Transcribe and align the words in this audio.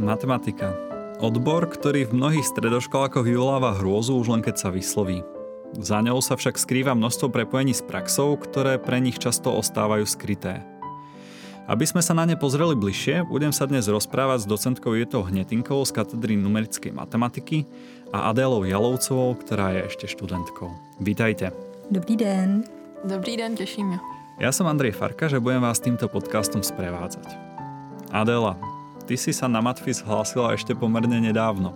Matematika. 0.00 0.72
Odbor, 1.20 1.68
ktorý 1.68 2.08
v 2.08 2.16
mnohých 2.16 2.48
stredoškolákoch 2.48 3.20
vyvoláva 3.20 3.76
hrôzu 3.76 4.16
už 4.16 4.32
len 4.32 4.40
keď 4.40 4.56
sa 4.56 4.68
vysloví. 4.72 5.20
Za 5.76 6.00
ňou 6.00 6.24
sa 6.24 6.40
však 6.40 6.56
skrýva 6.56 6.96
množstvo 6.96 7.28
prepojení 7.28 7.76
s 7.76 7.84
praxou, 7.84 8.40
ktoré 8.40 8.80
pre 8.80 8.96
nich 8.96 9.20
často 9.20 9.52
ostávajú 9.52 10.08
skryté. 10.08 10.64
Aby 11.68 11.84
sme 11.84 12.00
sa 12.00 12.16
na 12.16 12.24
ne 12.24 12.34
pozreli 12.34 12.72
bližšie, 12.72 13.28
budem 13.28 13.52
sa 13.52 13.68
dnes 13.68 13.86
rozprávať 13.92 14.42
s 14.42 14.50
docentkou 14.50 14.96
Jetou 14.96 15.20
Hnetinkovou 15.20 15.84
z 15.84 15.92
katedry 15.92 16.34
numerickej 16.34 16.96
matematiky 16.96 17.68
a 18.08 18.32
Adélou 18.32 18.64
Jalovcovou, 18.64 19.36
ktorá 19.36 19.76
je 19.76 19.80
ešte 19.86 20.08
študentkou. 20.08 20.72
Vítajte. 20.98 21.52
Dobrý 21.92 22.16
den. 22.16 22.64
Dobrý 23.04 23.36
den, 23.36 23.52
těším 23.54 23.86
mě. 23.86 23.98
Ja 24.40 24.56
som 24.56 24.64
Andrej 24.64 24.96
Farka, 24.96 25.28
že 25.28 25.36
budem 25.36 25.60
vás 25.60 25.84
týmto 25.84 26.08
podcastom 26.08 26.64
sprevádzať. 26.64 27.28
Adela, 28.08 28.56
ty 29.10 29.18
si 29.18 29.34
sa 29.34 29.50
na 29.50 29.58
Matfis 29.58 30.06
hlásila 30.06 30.54
ešte 30.54 30.70
pomerne 30.78 31.18
nedávno. 31.18 31.74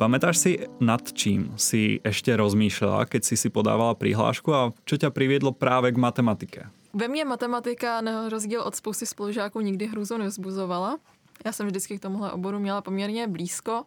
Pamätáš 0.00 0.40
si, 0.40 0.52
nad 0.80 1.04
čím 1.12 1.52
si 1.60 2.00
ešte 2.00 2.32
rozmýšlela, 2.32 3.04
keď 3.04 3.28
si 3.28 3.36
si 3.36 3.52
podávala 3.52 3.92
prihlášku 3.92 4.48
a 4.48 4.72
čo 4.88 4.96
ťa 4.96 5.12
priviedlo 5.12 5.52
práve 5.52 5.92
k 5.92 6.00
matematike? 6.00 6.72
Ve 6.96 7.08
mně 7.08 7.24
matematika 7.24 8.00
na 8.00 8.28
rozdíl 8.28 8.60
od 8.60 8.76
spousty 8.76 9.06
spolužáků 9.06 9.60
nikdy 9.60 9.86
hrůzu 9.86 10.16
nevzbuzovala. 10.16 10.98
Já 11.44 11.52
jsem 11.52 11.66
vždycky 11.66 11.98
k 11.98 12.02
tomuhle 12.02 12.32
oboru 12.32 12.58
měla 12.58 12.80
poměrně 12.80 13.28
blízko. 13.28 13.84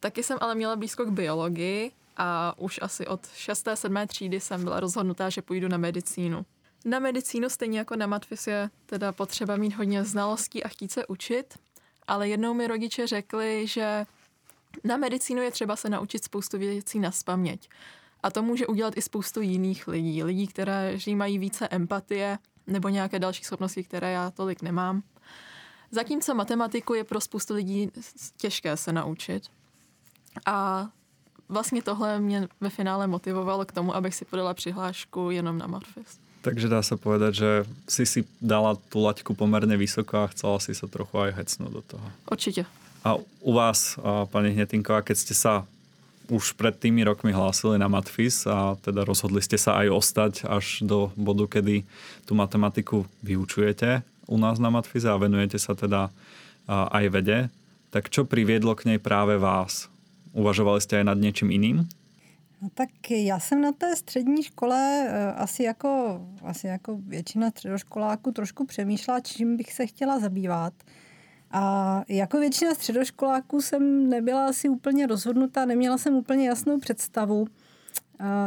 Taky 0.00 0.22
jsem 0.22 0.38
ale 0.40 0.54
měla 0.54 0.76
blízko 0.76 1.04
k 1.04 1.10
biologii 1.10 1.90
a 2.16 2.54
už 2.58 2.78
asi 2.82 3.06
od 3.06 3.20
6. 3.34 3.68
7. 3.74 3.96
třídy 4.06 4.40
jsem 4.40 4.64
byla 4.64 4.80
rozhodnutá, 4.80 5.30
že 5.30 5.42
půjdu 5.42 5.68
na 5.68 5.76
medicínu. 5.76 6.46
Na 6.84 6.98
medicínu 6.98 7.50
stejně 7.50 7.78
jako 7.78 7.96
na 7.96 8.06
matfis 8.06 8.46
je 8.46 8.70
teda 8.86 9.12
potřeba 9.12 9.56
mít 9.56 9.74
hodně 9.74 10.04
znalostí 10.04 10.64
a 10.64 10.68
chtít 10.68 10.92
se 10.92 11.06
učit, 11.06 11.58
ale 12.08 12.28
jednou 12.28 12.54
mi 12.54 12.66
rodiče 12.66 13.06
řekli, 13.06 13.66
že 13.66 14.06
na 14.84 14.96
medicínu 14.96 15.42
je 15.42 15.50
třeba 15.50 15.76
se 15.76 15.88
naučit 15.88 16.24
spoustu 16.24 16.58
věcí 16.58 16.98
na 16.98 17.10
spaměť. 17.10 17.68
A 18.22 18.30
to 18.30 18.42
může 18.42 18.66
udělat 18.66 18.96
i 18.96 19.02
spoustu 19.02 19.40
jiných 19.40 19.88
lidí. 19.88 20.22
Lidí, 20.22 20.46
kteří 20.46 21.16
mají 21.16 21.38
více 21.38 21.68
empatie 21.68 22.38
nebo 22.66 22.88
nějaké 22.88 23.18
další 23.18 23.44
schopnosti, 23.44 23.84
které 23.84 24.12
já 24.12 24.30
tolik 24.30 24.62
nemám. 24.62 25.02
Zatímco 25.90 26.34
matematiku 26.34 26.94
je 26.94 27.04
pro 27.04 27.20
spoustu 27.20 27.54
lidí 27.54 27.90
těžké 28.36 28.76
se 28.76 28.92
naučit. 28.92 29.42
A 30.46 30.88
vlastně 31.48 31.82
tohle 31.82 32.20
mě 32.20 32.48
ve 32.60 32.70
finále 32.70 33.06
motivovalo 33.06 33.64
k 33.64 33.72
tomu, 33.72 33.96
abych 33.96 34.14
si 34.14 34.24
podala 34.24 34.54
přihlášku 34.54 35.30
jenom 35.30 35.58
na 35.58 35.66
Matfis. 35.66 36.20
Takže 36.42 36.70
dá 36.70 36.80
sa 36.86 36.94
povedať, 36.94 37.32
že 37.34 37.50
si 37.90 38.04
si 38.06 38.20
dala 38.38 38.78
tú 38.88 39.02
laťku 39.02 39.34
pomerne 39.34 39.74
vysoko 39.74 40.24
a 40.24 40.30
chcela 40.30 40.62
si 40.62 40.72
sa 40.72 40.86
trochu 40.86 41.18
aj 41.18 41.34
hecnúť 41.34 41.70
do 41.74 41.82
toho. 41.82 42.06
Určite. 42.30 42.62
A 43.02 43.18
u 43.42 43.52
vás, 43.54 43.98
pani 44.30 44.54
Hnetinková, 44.54 45.02
keď 45.02 45.16
ste 45.18 45.34
sa 45.34 45.66
už 46.28 46.54
pred 46.60 46.76
tými 46.76 47.02
rokmi 47.08 47.32
hlásili 47.32 47.80
na 47.80 47.88
Matfis 47.88 48.44
a 48.44 48.76
teda 48.84 49.02
rozhodli 49.02 49.40
ste 49.40 49.56
sa 49.56 49.80
aj 49.80 49.88
ostať 49.88 50.32
až 50.44 50.84
do 50.84 51.08
bodu, 51.16 51.48
kedy 51.48 51.88
tú 52.28 52.36
matematiku 52.36 53.08
vyučujete 53.24 54.04
u 54.28 54.36
nás 54.36 54.60
na 54.60 54.68
Matfise 54.68 55.08
a 55.08 55.16
venujete 55.16 55.56
sa 55.56 55.72
teda 55.72 56.12
aj 56.68 57.04
vede, 57.08 57.48
tak 57.88 58.12
čo 58.12 58.28
priviedlo 58.28 58.76
k 58.76 58.92
nej 58.94 58.98
práve 59.00 59.40
vás? 59.40 59.88
Uvažovali 60.36 60.84
ste 60.84 61.00
aj 61.00 61.08
nad 61.08 61.18
niečím 61.18 61.48
iným? 61.48 61.88
No 62.62 62.68
tak 62.74 63.10
já 63.10 63.40
jsem 63.40 63.60
na 63.60 63.72
té 63.72 63.96
střední 63.96 64.42
škole 64.42 65.06
eh, 65.08 65.32
asi 65.32 65.62
jako, 65.62 66.20
asi 66.42 66.66
jako 66.66 66.96
většina 66.96 67.50
středoškoláků 67.50 68.32
trošku 68.32 68.66
přemýšlela, 68.66 69.20
čím 69.20 69.56
bych 69.56 69.72
se 69.72 69.86
chtěla 69.86 70.18
zabývat. 70.18 70.72
A 71.50 72.02
jako 72.08 72.38
většina 72.38 72.74
středoškoláků 72.74 73.60
jsem 73.60 74.08
nebyla 74.08 74.46
asi 74.46 74.68
úplně 74.68 75.06
rozhodnutá, 75.06 75.64
neměla 75.64 75.98
jsem 75.98 76.14
úplně 76.14 76.48
jasnou 76.48 76.78
představu, 76.78 77.46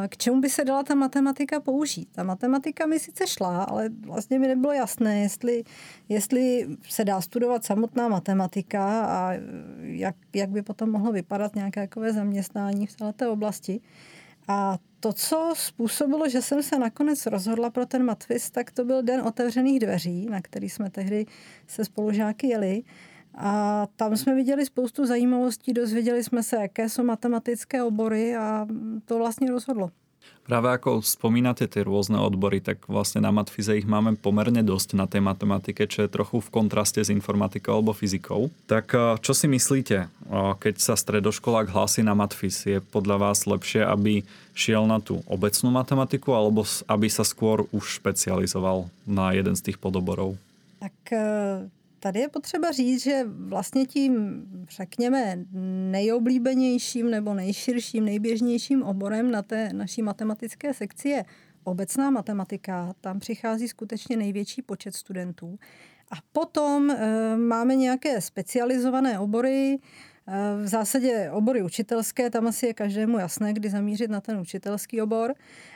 k 0.08 0.18
čemu 0.18 0.42
by 0.42 0.50
se 0.50 0.66
dala 0.66 0.84
ta 0.84 0.96
matematika 0.96 1.60
použít. 1.60 2.10
Ta 2.12 2.24
matematika 2.24 2.86
mi 2.86 3.00
sice 3.00 3.28
šla, 3.28 3.64
ale 3.64 3.90
vlastně 3.90 4.40
mi 4.40 4.48
nebylo 4.48 4.74
jasné, 4.74 5.20
jestli, 5.20 5.64
jestli 6.10 6.68
se 6.90 7.06
dá 7.06 7.22
studovat 7.22 7.66
samotná 7.66 8.08
matematika 8.08 9.06
a 9.06 9.34
jak, 9.82 10.16
jak 10.34 10.50
by 10.50 10.62
potom 10.62 10.92
mohlo 10.92 11.12
vypadat 11.12 11.56
nějaké 11.56 11.82
takové 11.82 12.14
zaměstnání 12.14 12.88
v 12.88 12.92
celé 12.92 13.14
té 13.14 13.28
oblasti. 13.28 13.82
A 14.48 14.78
to, 15.00 15.14
co 15.14 15.54
způsobilo, 15.58 16.30
že 16.30 16.42
jsem 16.42 16.64
se 16.64 16.80
nakonec 16.80 17.26
rozhodla 17.26 17.70
pro 17.70 17.86
ten 17.86 18.06
matvis, 18.06 18.52
tak 18.52 18.72
to 18.72 18.86
byl 18.86 19.04
den 19.04 19.22
otevřených 19.22 19.80
dveří, 19.80 20.26
na 20.26 20.42
který 20.42 20.70
jsme 20.70 20.90
tehdy 20.90 21.26
se 21.68 21.86
spolužáky 21.86 22.48
jeli. 22.48 22.84
A 23.36 23.88
tam 23.96 24.18
jsme 24.18 24.36
viděli 24.36 24.66
spoustu 24.66 25.06
zajímavostí, 25.06 25.74
dozvěděli 25.74 26.24
jsme 26.24 26.44
se, 26.44 26.56
jaké 26.56 26.90
jsou 26.90 27.04
matematické 27.04 27.84
obory 27.84 28.36
a 28.36 28.68
to 29.06 29.18
vlastně 29.18 29.52
rozhodlo. 29.52 29.92
Práve 30.42 30.74
ako 30.74 31.06
spomínate 31.06 31.70
tie 31.70 31.86
rôzne 31.86 32.18
odbory, 32.18 32.66
tak 32.66 32.90
vlastne 32.90 33.22
na 33.22 33.30
matfize 33.30 33.78
ich 33.78 33.86
máme 33.86 34.18
pomerne 34.18 34.66
dosť 34.66 34.98
na 34.98 35.06
tej 35.06 35.22
matematike, 35.22 35.86
čo 35.86 36.04
je 36.06 36.10
trochu 36.10 36.42
v 36.42 36.50
kontraste 36.50 36.98
s 36.98 37.14
informatikou 37.14 37.78
alebo 37.78 37.94
fyzikou. 37.94 38.50
Tak 38.66 38.86
eh, 38.92 39.02
čo 39.22 39.38
si 39.38 39.46
myslíte, 39.46 39.98
eh, 40.02 40.52
keď 40.58 40.76
sa 40.82 40.98
stredoškolák 40.98 41.70
hlási 41.70 42.02
na 42.02 42.18
matfiz? 42.18 42.66
Je 42.66 42.82
podľa 42.82 43.32
vás 43.32 43.46
lepšie, 43.46 43.86
aby 43.86 44.26
šiel 44.58 44.90
na 44.90 44.98
tú 44.98 45.22
obecnú 45.30 45.70
matematiku 45.70 46.34
alebo 46.34 46.66
aby 46.90 47.08
sa 47.08 47.22
skôr 47.22 47.70
už 47.70 48.02
špecializoval 48.02 48.90
na 49.06 49.32
jeden 49.38 49.54
z 49.54 49.72
tých 49.72 49.78
podoborov? 49.78 50.42
Tak 50.82 50.98
eh, 51.14 51.70
Tady 52.04 52.20
je 52.20 52.30
potřeba 52.30 52.72
říct, 52.72 53.04
že 53.04 53.24
vlastně 53.28 53.86
tím, 53.86 54.44
řekněme, 54.70 55.40
nejoblíbenějším 55.92 57.10
nebo 57.10 57.34
nejširším, 57.34 58.06
nejběžnějším 58.06 58.84
oborem 58.84 59.32
na 59.32 59.42
té 59.42 59.74
naší 59.74 60.02
matematické 60.02 60.74
sekci 60.74 61.10
je 61.10 61.26
obecná 61.64 62.10
matematika. 62.10 62.94
Tam 63.02 63.20
přichází 63.20 63.68
skutečně 63.68 64.18
největší 64.18 64.62
počet 64.62 64.96
studentů. 64.96 65.60
A 66.12 66.16
potom 66.32 66.92
e, 66.92 67.38
máme 67.38 67.76
nějaké 67.76 68.22
specializované 68.22 69.20
obory, 69.20 69.80
v 70.64 70.68
zásadě 70.68 71.30
obory 71.32 71.64
učitelské, 71.64 72.30
tam 72.30 72.48
asi 72.48 72.66
je 72.66 72.74
každému 72.74 73.18
jasné, 73.18 73.54
kdy 73.54 73.70
zamířit 73.70 74.12
na 74.12 74.22
ten 74.22 74.40
učitelský 74.40 75.02
obor. 75.02 75.34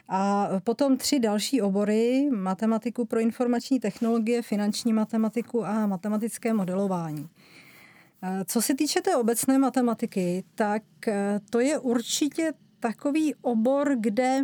A 0.10 0.50
potom 0.64 0.98
tři 0.98 1.20
další 1.20 1.62
obory, 1.62 2.30
matematiku 2.32 3.06
pro 3.06 3.20
informační 3.20 3.80
technologie, 3.80 4.42
finanční 4.42 4.94
matematiku 4.94 5.66
a 5.66 5.88
matematické 5.88 6.54
modelování. 6.54 7.30
Co 8.46 8.62
se 8.62 8.76
týče 8.76 9.02
té 9.02 9.16
obecné 9.16 9.58
matematiky, 9.58 10.44
tak 10.56 10.84
e, 11.08 11.40
to 11.50 11.60
je 11.60 11.80
určitě 11.80 12.54
takový 12.80 13.36
obor, 13.42 13.96
kde 14.00 14.42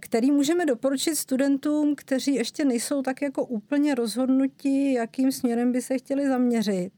který 0.00 0.30
můžeme 0.30 0.66
doporučit 0.66 1.16
studentům, 1.16 1.94
kteří 1.96 2.34
ještě 2.34 2.64
nejsou 2.64 3.02
tak 3.02 3.22
jako 3.22 3.44
úplně 3.44 3.94
rozhodnutí, 3.94 4.92
jakým 4.92 5.32
směrem 5.32 5.72
by 5.72 5.82
se 5.82 5.98
chtěli 5.98 6.28
zaměřit. 6.28 6.92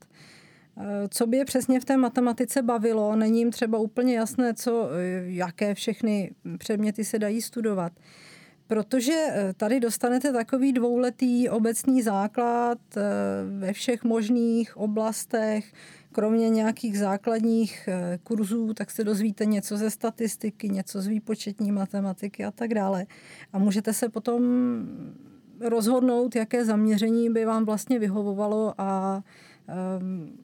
Eh, 0.81 1.09
co 1.11 1.27
by 1.27 1.37
je 1.37 1.45
přesně 1.45 1.81
v 1.81 1.85
té 1.85 1.97
matematice 1.97 2.63
bavilo, 2.63 3.17
není 3.17 3.39
jim 3.39 3.51
třeba 3.51 3.79
úplně 3.79 4.17
jasné, 4.17 4.55
co, 4.55 4.91
eh, 4.93 5.23
jaké 5.27 5.75
všechny 5.75 6.35
předměty 6.59 7.05
se 7.05 7.19
dají 7.19 7.43
studovat. 7.43 7.93
Protože 8.67 9.13
eh, 9.29 9.55
tady 9.57 9.81
dostanete 9.81 10.33
takový 10.33 10.73
dvouletý 10.73 11.49
obecný 11.49 12.03
základ 12.03 12.79
ve 13.59 13.73
všech 13.73 14.05
možných 14.05 14.77
oblastech, 14.77 15.73
kromě 16.13 16.51
nějakých 16.51 16.99
základních 16.99 17.89
kurzů, 18.23 18.75
tak 18.75 18.91
se 18.91 19.05
dozvíte 19.05 19.47
něco 19.47 19.77
ze 19.77 19.91
statistiky, 19.91 20.69
něco 20.69 21.01
z 21.01 21.07
výpočetní 21.07 21.73
matematiky 21.73 22.45
a 22.45 22.51
tak 22.51 22.75
dále. 22.75 23.07
A 23.53 23.59
můžete 23.59 23.93
se 23.93 24.09
potom 24.09 24.43
rozhodnout, 25.61 26.37
jaké 26.37 26.65
zaměření 26.65 27.31
by 27.31 27.45
vám 27.45 27.65
vlastně 27.65 27.99
vyhovovalo 27.99 28.75
a 28.79 29.23
um, 30.01 30.39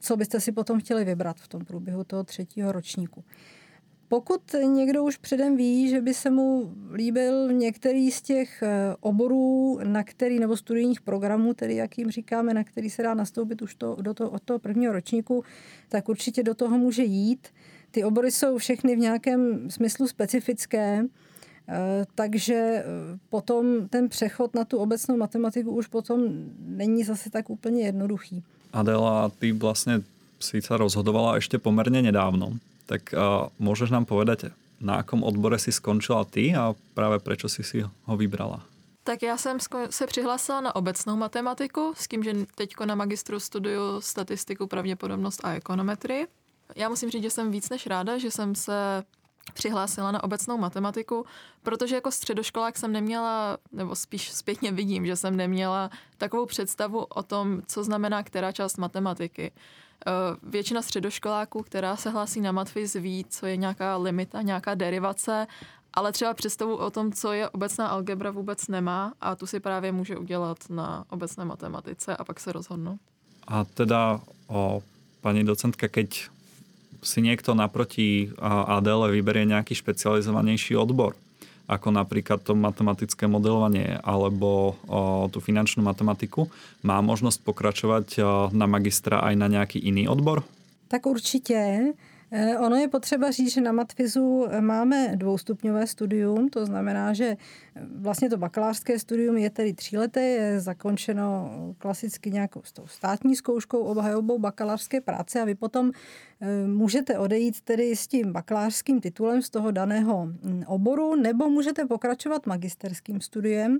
co 0.00 0.16
byste 0.16 0.40
si 0.40 0.52
potom 0.52 0.80
chtěli 0.80 1.04
vybrat 1.04 1.36
v 1.40 1.48
tom 1.48 1.64
průběhu 1.64 2.04
toho 2.04 2.24
třetího 2.24 2.72
ročníku. 2.72 3.24
Pokud 4.10 4.54
někdo 4.64 5.04
už 5.04 5.16
předem 5.16 5.56
ví, 5.56 5.88
že 5.88 6.00
by 6.00 6.14
se 6.14 6.30
mu 6.30 6.74
líbil 6.92 7.52
některý 7.52 8.10
z 8.10 8.22
těch 8.22 8.62
eh, 8.62 8.96
oborů, 9.00 9.78
na 9.84 10.04
který, 10.04 10.38
nebo 10.38 10.56
studijních 10.56 11.00
programů, 11.00 11.54
tedy 11.54 11.74
jak 11.74 11.98
jim 11.98 12.10
říkáme, 12.10 12.54
na 12.54 12.64
který 12.64 12.90
se 12.90 13.02
dá 13.02 13.14
nastoupit 13.14 13.62
už 13.62 13.74
to, 13.74 13.96
do 14.00 14.14
toho, 14.14 14.30
od 14.30 14.42
toho 14.42 14.58
prvního 14.58 14.92
ročníku, 14.92 15.44
tak 15.88 16.08
určitě 16.08 16.42
do 16.42 16.54
toho 16.54 16.78
může 16.78 17.02
jít. 17.02 17.48
Ty 17.90 18.04
obory 18.04 18.30
jsou 18.30 18.58
všechny 18.58 18.96
v 18.96 18.98
nějakém 18.98 19.70
smyslu 19.70 20.08
specifické, 20.08 21.04
eh, 21.68 22.04
takže 22.14 22.54
eh, 22.54 22.84
potom 23.28 23.88
ten 23.88 24.08
přechod 24.08 24.54
na 24.54 24.64
tu 24.64 24.78
obecnou 24.78 25.16
matematiku 25.16 25.70
už 25.70 25.86
potom 25.86 26.20
není 26.58 27.04
zase 27.04 27.30
tak 27.30 27.50
úplně 27.50 27.82
jednoduchý. 27.82 28.44
Adela, 28.72 29.30
ty 29.38 29.52
vlastne 29.52 30.02
si 30.40 30.62
sa 30.64 30.80
rozhodovala 30.80 31.36
ešte 31.36 31.60
pomerne 31.60 32.00
nedávno, 32.00 32.56
tak 32.86 33.12
uh, 33.12 33.52
môžeš 33.60 33.92
nám 33.92 34.08
povedať, 34.08 34.50
na 34.80 35.04
akom 35.04 35.20
odbore 35.20 35.60
si 35.60 35.70
skončila 35.70 36.24
ty 36.24 36.56
a 36.56 36.72
práve 36.96 37.20
prečo 37.20 37.46
si 37.52 37.60
si 37.60 37.84
ho 37.84 38.14
vybrala? 38.16 38.64
Tak 39.04 39.22
já 39.22 39.36
jsem 39.36 39.58
se 39.90 40.06
přihlásila 40.06 40.60
na 40.60 40.76
obecnou 40.76 41.16
matematiku 41.16 41.92
s 41.96 42.08
tím, 42.08 42.22
že 42.22 42.34
teď 42.54 42.74
na 42.84 42.94
magistru 42.94 43.40
studuju 43.40 44.00
statistiku, 44.00 44.66
pravděpodobnost 44.66 45.40
a 45.44 45.52
ekonometrii. 45.54 46.26
Já 46.76 46.88
musím 46.88 47.10
říct, 47.10 47.22
že 47.22 47.30
jsem 47.30 47.50
víc 47.50 47.68
než 47.68 47.86
ráda, 47.86 48.18
že 48.18 48.30
jsem 48.30 48.54
se 48.54 49.04
přihlásila 49.54 50.12
na 50.12 50.24
obecnou 50.24 50.58
matematiku, 50.58 51.24
protože 51.62 51.94
jako 51.94 52.10
středoškolák 52.10 52.78
jsem 52.78 52.92
neměla, 52.92 53.58
nebo 53.72 53.96
spíš 53.96 54.32
zpětně 54.32 54.72
vidím, 54.72 55.06
že 55.06 55.16
jsem 55.16 55.36
neměla 55.36 55.90
takovou 56.18 56.46
představu 56.46 57.04
o 57.04 57.22
tom, 57.22 57.62
co 57.66 57.84
znamená 57.84 58.22
která 58.22 58.52
část 58.52 58.78
matematiky. 58.78 59.52
Eh, 60.06 60.10
většina 60.42 60.82
středoškoláků, 60.82 61.62
která 61.62 61.96
se 61.96 62.10
hlásí 62.10 62.40
na 62.40 62.52
matfiz, 62.52 62.94
ví, 62.94 63.24
co 63.28 63.46
je 63.46 63.56
nějaká 63.56 63.96
limita, 63.96 64.42
nějaká 64.42 64.74
derivace, 64.74 65.46
ale 65.94 66.12
třeba 66.12 66.34
představu 66.34 66.76
o 66.76 66.90
tom, 66.90 67.12
co 67.12 67.32
je 67.32 67.48
obecná 67.48 67.88
algebra, 67.88 68.30
vůbec 68.30 68.68
nemá 68.68 69.12
a 69.20 69.36
tu 69.36 69.46
si 69.46 69.60
právě 69.60 69.92
může 69.92 70.18
udělat 70.18 70.58
na 70.70 71.04
obecné 71.10 71.44
matematice 71.44 72.16
a 72.16 72.24
pak 72.24 72.40
se 72.40 72.52
rozhodnu. 72.52 72.98
A 73.48 73.64
teda 73.64 74.20
o, 74.46 74.82
paní 75.20 75.44
docentka, 75.44 75.88
keď 75.88 76.28
si 77.00 77.18
niekto 77.24 77.56
naproti 77.56 78.32
ADL 78.40 79.10
vyberie 79.12 79.48
nejaký 79.48 79.76
špecializovanejší 79.76 80.76
odbor, 80.76 81.16
ako 81.70 81.88
napríklad 81.94 82.44
to 82.44 82.52
matematické 82.56 83.30
modelovanie 83.30 83.98
alebo 84.02 84.74
o, 84.84 85.30
tú 85.30 85.38
finančnú 85.38 85.86
matematiku, 85.86 86.50
má 86.82 86.98
možnosť 87.00 87.38
pokračovať 87.46 88.06
na 88.50 88.66
magistra 88.66 89.22
aj 89.22 89.34
na 89.38 89.46
nejaký 89.48 89.78
iný 89.78 90.10
odbor? 90.10 90.42
Tak 90.90 91.06
určitě. 91.06 91.94
Eh, 92.32 92.58
ono 92.58 92.76
je 92.76 92.88
potřeba 92.88 93.30
říct, 93.30 93.52
že 93.52 93.60
na 93.60 93.72
Matfizu 93.72 94.46
eh, 94.50 94.60
máme 94.60 95.16
dvoustupňové 95.16 95.86
studium, 95.86 96.48
to 96.48 96.66
znamená, 96.66 97.12
že 97.12 97.24
eh, 97.24 97.82
vlastně 97.94 98.30
to 98.30 98.36
bakalářské 98.36 98.98
studium 98.98 99.36
je 99.36 99.50
tedy 99.50 99.72
tříleté, 99.72 100.20
je 100.22 100.60
zakončeno 100.60 101.50
klasicky 101.78 102.30
nějakou 102.30 102.62
s 102.64 102.72
tou 102.72 102.86
státní 102.86 103.36
zkouškou 103.36 103.78
obhajobou 103.78 104.38
bakalářské 104.38 105.00
práce 105.00 105.40
a 105.40 105.44
vy 105.44 105.54
potom 105.54 105.90
můžete 106.66 107.18
odejít 107.18 107.60
tedy 107.60 107.96
s 107.96 108.06
tím 108.06 108.32
bakalářským 108.32 109.00
titulem 109.00 109.42
z 109.42 109.50
toho 109.50 109.70
daného 109.70 110.26
hm, 110.26 110.62
oboru, 110.66 111.16
nebo 111.16 111.50
můžete 111.50 111.84
pokračovat 111.84 112.46
magisterským 112.46 113.20
studiem, 113.20 113.78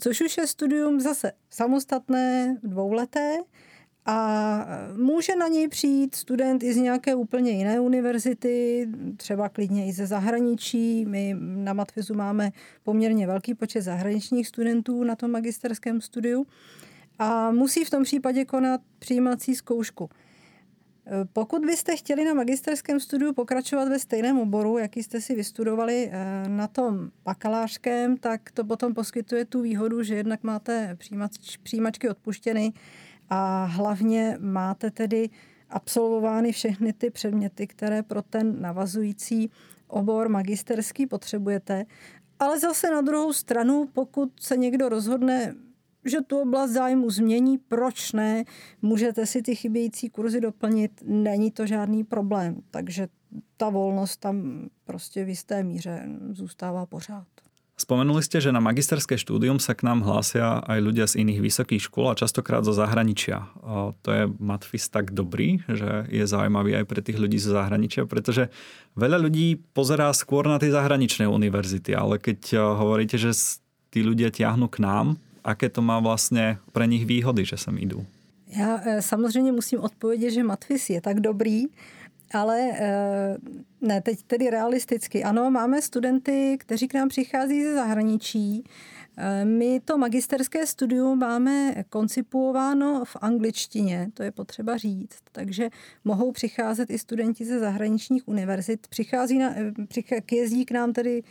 což 0.00 0.20
už 0.20 0.36
je 0.36 0.46
studium 0.46 1.00
zase 1.00 1.32
samostatné, 1.50 2.56
dvouleté, 2.62 3.38
a 4.06 4.66
může 4.96 5.36
na 5.36 5.48
něj 5.48 5.68
přijít 5.68 6.14
student 6.14 6.62
i 6.62 6.72
z 6.72 6.76
nějaké 6.76 7.14
úplně 7.14 7.50
jiné 7.50 7.80
univerzity, 7.80 8.88
třeba 9.16 9.48
klidně 9.48 9.86
i 9.86 9.92
ze 9.92 10.06
zahraničí. 10.06 11.04
My 11.04 11.36
na 11.40 11.72
Matfizu 11.72 12.14
máme 12.14 12.50
poměrně 12.82 13.26
velký 13.26 13.54
počet 13.54 13.82
zahraničních 13.82 14.48
studentů 14.48 15.04
na 15.04 15.16
tom 15.16 15.30
magisterském 15.30 16.00
studiu 16.00 16.46
a 17.18 17.50
musí 17.50 17.84
v 17.84 17.90
tom 17.90 18.02
případě 18.02 18.44
konat 18.44 18.80
přijímací 18.98 19.54
zkoušku. 19.54 20.10
Pokud 21.32 21.66
byste 21.66 21.96
chtěli 21.96 22.24
na 22.24 22.34
magisterském 22.34 23.00
studiu 23.00 23.32
pokračovat 23.32 23.88
ve 23.88 23.98
stejném 23.98 24.38
oboru, 24.38 24.78
jaký 24.78 25.02
jste 25.02 25.20
si 25.20 25.34
vystudovali 25.34 26.10
eh, 26.12 26.48
na 26.48 26.66
tom 26.66 27.10
bakalářském, 27.24 28.16
tak 28.16 28.50
to 28.50 28.64
potom 28.64 28.94
poskytuje 28.94 29.44
tu 29.44 29.60
výhodu, 29.60 30.02
že 30.02 30.14
jednak 30.14 30.42
máte 30.42 30.96
přijímač, 30.98 31.56
přijímačky 31.62 32.08
odpuštěny 32.08 32.72
a 33.30 33.64
hlavně 33.64 34.36
máte 34.40 34.90
tedy 34.90 35.30
absolvovány 35.68 36.52
všechny 36.52 36.92
ty 36.92 37.10
předměty, 37.10 37.66
které 37.66 38.02
pro 38.02 38.22
ten 38.22 38.60
navazující 38.60 39.50
obor 39.88 40.28
magisterský 40.28 41.06
potřebujete. 41.06 41.86
Ale 42.38 42.58
zase 42.58 42.90
na 42.90 43.00
druhou 43.00 43.32
stranu, 43.32 43.88
pokud 43.92 44.32
se 44.40 44.56
někdo 44.56 44.88
rozhodne, 44.88 45.54
že 46.04 46.20
tu 46.20 46.38
oblast 46.40 46.70
zájmu 46.70 47.10
změní, 47.10 47.58
proč 47.58 48.12
ne? 48.12 48.44
Můžete 48.82 49.26
si 49.26 49.42
ty 49.42 49.54
chybějící 49.54 50.10
kurzy 50.10 50.40
doplnit, 50.40 51.02
není 51.04 51.50
to 51.50 51.66
žádný 51.66 52.04
problém. 52.04 52.62
Takže 52.70 53.08
ta 53.56 53.68
volnost 53.68 54.16
tam 54.16 54.68
prostě 54.84 55.24
v 55.24 55.28
jisté 55.28 55.62
míře 55.62 56.08
zůstává 56.30 56.86
pořád. 56.86 57.26
Spomenuli 57.80 58.20
ste, 58.20 58.44
že 58.44 58.52
na 58.52 58.60
magisterské 58.60 59.16
štúdium 59.16 59.56
sa 59.56 59.72
k 59.72 59.88
nám 59.88 60.04
hlásia 60.04 60.60
aj 60.68 60.78
ľudia 60.84 61.08
z 61.08 61.24
iných 61.24 61.40
vysokých 61.40 61.88
škôl 61.88 62.12
a 62.12 62.18
častokrát 62.18 62.60
zo 62.60 62.76
zahraničia. 62.76 63.48
To 64.04 64.08
je 64.12 64.28
Matfis 64.36 64.92
tak 64.92 65.16
dobrý, 65.16 65.64
že 65.64 66.04
je 66.12 66.20
zaujímavý 66.28 66.76
aj 66.76 66.84
pre 66.84 67.00
tých 67.00 67.16
ľudí 67.16 67.40
zo 67.40 67.56
zahraničia, 67.56 68.04
pretože 68.04 68.52
veľa 69.00 69.16
ľudí 69.24 69.56
pozerá 69.72 70.12
skôr 70.12 70.44
na 70.44 70.60
tie 70.60 70.68
zahraničné 70.68 71.24
univerzity, 71.24 71.96
ale 71.96 72.20
keď 72.20 72.60
hovoríte, 72.76 73.16
že 73.16 73.32
tí 73.88 74.04
ľudia 74.04 74.28
tiahnu 74.28 74.68
k 74.68 74.84
nám, 74.84 75.16
aké 75.40 75.72
to 75.72 75.80
má 75.80 75.96
vlastně 76.04 76.60
pre 76.76 76.84
nich 76.84 77.08
výhody, 77.08 77.48
že 77.48 77.56
sem 77.56 77.80
idú? 77.80 78.04
Já 78.56 78.80
e, 78.84 79.02
samozřejmě 79.02 79.52
musím 79.52 79.80
odpovědět, 79.80 80.30
že 80.30 80.42
Matfis 80.42 80.90
je 80.90 81.00
tak 81.00 81.20
dobrý, 81.20 81.64
ale 82.30 82.70
eh, 82.72 83.36
ne, 83.80 84.00
teď 84.00 84.22
tedy 84.22 84.50
realisticky. 84.50 85.24
Ano, 85.24 85.50
máme 85.50 85.82
studenty, 85.82 86.56
kteří 86.60 86.88
k 86.88 86.94
nám 86.94 87.08
přichází 87.08 87.64
ze 87.64 87.74
zahraničí. 87.74 88.64
Eh, 89.16 89.44
my 89.44 89.80
to 89.84 89.98
magisterské 89.98 90.66
studium 90.66 91.18
máme 91.18 91.74
koncipuováno 91.88 93.04
v 93.04 93.16
angličtině, 93.20 94.10
to 94.14 94.22
je 94.22 94.32
potřeba 94.32 94.76
říct, 94.76 95.18
takže 95.32 95.70
mohou 96.04 96.32
přicházet 96.32 96.90
i 96.90 96.98
studenti 96.98 97.44
ze 97.44 97.58
zahraničních 97.58 98.28
univerzit. 98.28 98.86
Přichází 98.88 99.38
na, 99.38 99.54
eh, 99.56 100.36
jezdí 100.36 100.64
k 100.64 100.70
nám 100.70 100.92
tedy 100.92 101.22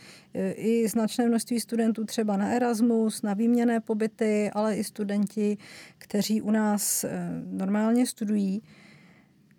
i 0.54 0.88
značné 0.88 1.26
množství 1.26 1.60
studentů 1.60 2.04
třeba 2.04 2.36
na 2.36 2.48
Erasmus, 2.48 3.22
na 3.22 3.34
výměné 3.34 3.80
pobyty, 3.80 4.50
ale 4.54 4.76
i 4.76 4.84
studenti, 4.84 5.58
kteří 5.98 6.42
u 6.42 6.50
nás 6.50 7.04
normálně 7.50 8.06
studují. 8.06 8.62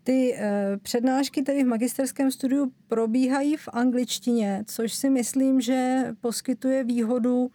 Ty 0.03 0.35
eh, 0.35 0.77
přednášky 0.81 1.41
tedy 1.41 1.63
v 1.63 1.67
magisterském 1.67 2.31
studiu 2.31 2.71
probíhají 2.87 3.57
v 3.57 3.69
angličtině, 3.73 4.63
což 4.67 4.93
si 4.93 5.09
myslím, 5.09 5.61
že 5.61 6.03
poskytuje 6.21 6.83
výhodu 6.83 7.51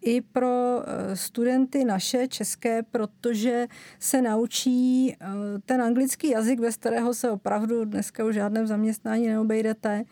i 0.00 0.20
pro 0.20 0.82
eh, 0.82 1.16
studenty 1.16 1.84
naše 1.84 2.28
české, 2.28 2.82
protože 2.82 3.66
se 3.98 4.22
naučí 4.22 5.12
eh, 5.12 5.26
ten 5.66 5.82
anglický 5.82 6.30
jazyk, 6.30 6.60
bez 6.60 6.76
kterého 6.76 7.14
se 7.14 7.30
opravdu 7.30 7.84
dneska 7.84 8.24
už 8.24 8.34
žádném 8.34 8.66
zaměstnání 8.66 9.28
neobejdete, 9.28 10.04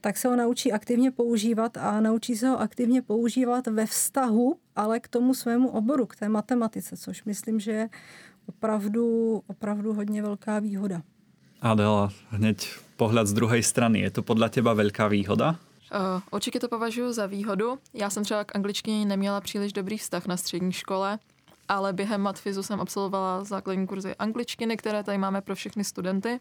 tak 0.00 0.16
se 0.16 0.28
ho 0.28 0.36
naučí 0.36 0.72
aktivně 0.72 1.10
používat 1.10 1.76
a 1.76 2.00
naučí 2.00 2.36
se 2.36 2.48
ho 2.48 2.60
aktivně 2.60 3.02
používat 3.02 3.66
ve 3.66 3.86
vztahu, 3.86 4.56
ale 4.76 5.00
k 5.00 5.08
tomu 5.08 5.34
svému 5.34 5.68
oboru, 5.68 6.06
k 6.06 6.16
té 6.16 6.28
matematice, 6.28 6.96
což 6.96 7.24
myslím, 7.24 7.60
že 7.60 7.72
je 7.72 7.88
opravdu, 8.46 9.42
opravdu 9.46 9.94
hodně 9.94 10.22
velká 10.22 10.58
výhoda. 10.58 11.02
Adela, 11.62 12.12
hned 12.28 12.66
pohled 12.96 13.26
z 13.26 13.32
druhé 13.32 13.62
strany. 13.62 14.00
Je 14.00 14.10
to 14.10 14.22
podle 14.22 14.48
těba 14.48 14.74
velká 14.74 15.08
výhoda? 15.08 15.50
Uh, 15.94 16.22
určitě 16.30 16.60
to 16.60 16.68
považuji 16.68 17.12
za 17.12 17.26
výhodu. 17.26 17.78
Já 17.94 18.10
jsem 18.10 18.24
třeba 18.24 18.44
k 18.44 18.56
angličtině 18.56 19.06
neměla 19.06 19.40
příliš 19.40 19.72
dobrý 19.72 19.98
vztah 19.98 20.26
na 20.26 20.36
střední 20.36 20.72
škole, 20.72 21.18
ale 21.68 21.92
během 21.92 22.20
matfizu 22.20 22.62
jsem 22.62 22.80
absolvovala 22.80 23.44
základní 23.44 23.86
kurzy 23.86 24.14
angličtiny, 24.14 24.76
které 24.76 25.02
tady 25.02 25.18
máme 25.18 25.40
pro 25.40 25.54
všechny 25.54 25.84
studenty. 25.84 26.40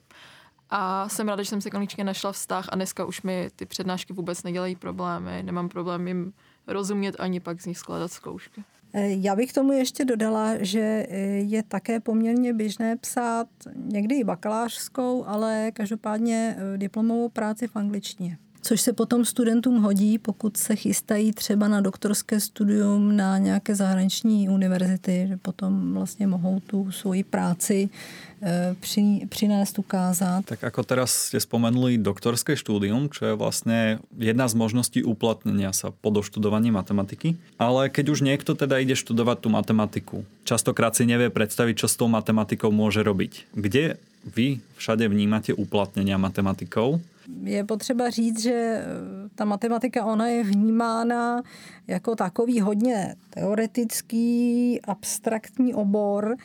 A 0.69 1.09
jsem 1.09 1.27
ráda, 1.27 1.43
že 1.43 1.49
jsem 1.49 1.61
si 1.61 1.71
k 1.71 1.75
angličtině 1.75 2.03
našla 2.03 2.31
vztah 2.31 2.65
a 2.69 2.75
dneska 2.75 3.05
už 3.05 3.21
mi 3.21 3.49
ty 3.55 3.65
přednášky 3.65 4.13
vůbec 4.13 4.43
nedělají 4.43 4.75
problémy. 4.75 5.43
Nemám 5.43 5.69
problém 5.69 6.07
jim 6.07 6.33
rozumět 6.67 7.15
ani 7.19 7.39
pak 7.39 7.61
z 7.61 7.65
nich 7.65 7.77
skládat 7.77 8.11
zkoušky. 8.11 8.63
Eh, 8.93 9.09
já 9.09 9.35
bych 9.35 9.53
tomu 9.53 9.71
ještě 9.71 10.05
dodala, 10.05 10.63
že 10.63 11.07
eh, 11.09 11.17
je 11.27 11.63
také 11.63 11.99
poměrně 11.99 12.53
běžné 12.53 12.95
psát 12.95 13.47
někdy 13.75 14.15
i 14.15 14.23
bakalářskou, 14.23 15.25
ale 15.27 15.71
každopádně 15.73 16.55
eh, 16.57 16.77
diplomovou 16.77 17.29
práci 17.29 17.67
v 17.67 17.75
angličtině 17.75 18.37
což 18.61 18.81
se 18.81 18.93
potom 18.93 19.25
studentům 19.25 19.81
hodí, 19.81 20.17
pokud 20.17 20.57
se 20.57 20.75
chystají 20.75 21.33
třeba 21.33 21.67
na 21.67 21.81
doktorské 21.81 22.39
studium 22.39 23.15
na 23.15 23.37
nějaké 23.37 23.75
zahraniční 23.75 24.49
univerzity, 24.49 25.25
že 25.27 25.37
potom 25.37 25.93
vlastně 25.93 26.27
mohou 26.27 26.59
tu 26.59 26.91
svoji 26.91 27.23
práci 27.23 27.89
eh, 28.41 28.75
při, 28.79 29.21
přinést, 29.29 29.79
ukázat. 29.79 30.45
Tak 30.45 30.63
ako 30.63 30.83
teraz 30.83 31.31
ste 31.31 31.39
spomenuli 31.39 31.97
doktorské 31.97 32.55
štúdium, 32.55 33.07
čo 33.09 33.31
je 33.31 33.33
vlastne 33.35 33.99
jedna 34.15 34.47
z 34.47 34.55
možností 34.55 34.99
uplatnenia 35.03 35.71
sa 35.71 35.91
po 35.91 36.09
doštudovaní 36.11 36.71
matematiky. 36.71 37.35
Ale 37.59 37.89
keď 37.89 38.05
už 38.09 38.19
niekto 38.25 38.55
teda 38.55 38.79
ide 38.79 38.95
študovať 38.95 39.37
tú 39.39 39.49
matematiku, 39.51 40.17
častokrát 40.43 40.95
si 40.95 41.07
nevie 41.07 41.31
predstaviť, 41.31 41.85
čo 41.85 41.87
s 41.87 41.95
tou 41.95 42.07
matematikou 42.11 42.71
môže 42.71 43.03
robiť. 43.03 43.51
Kde 43.55 43.99
vy 44.27 44.59
všade 44.75 45.07
vnímate 45.07 45.55
uplatnenia 45.55 46.19
matematikov? 46.19 46.99
Je 47.43 47.63
potřeba 47.63 48.09
říct, 48.09 48.39
že 48.41 48.51
eh, 48.51 48.85
ta 49.35 49.45
matematika, 49.45 50.05
ona 50.05 50.27
je 50.27 50.43
vnímána 50.43 51.41
jako 51.87 52.15
takový 52.15 52.61
hodně 52.61 53.15
teoretický, 53.29 54.81
abstraktní 54.81 55.73
obor 55.73 56.35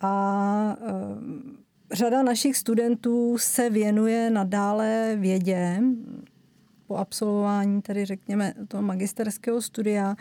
a 0.00 0.76
eh, 0.80 1.94
řada 1.94 2.22
našich 2.22 2.56
studentů 2.56 3.38
se 3.38 3.70
věnuje 3.70 4.30
nadále 4.30 5.16
vědě 5.20 5.82
po 6.86 6.96
absolvování, 6.96 7.82
tedy 7.82 8.04
řekněme, 8.04 8.54
toho 8.68 8.82
magisterského 8.82 9.62
studia, 9.62 10.16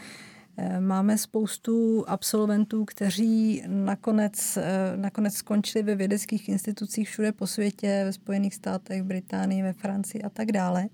Máme 0.80 1.18
spoustu 1.18 2.06
absolventů, 2.08 2.86
kteří 2.86 3.64
nakonec, 3.68 4.58
nakonec 4.96 5.34
skončili 5.34 5.84
ve 5.84 5.96
vědeckých 5.96 6.50
institucích 6.50 7.10
všude 7.10 7.32
po 7.32 7.48
světě, 7.48 8.02
ve 8.06 8.14
Spojených 8.14 8.56
státech, 8.56 9.04
Británii, 9.04 9.64
ve 9.64 9.74
Francii 9.74 10.22
a 10.24 10.30
tak 10.30 10.52
dále. 10.52 10.88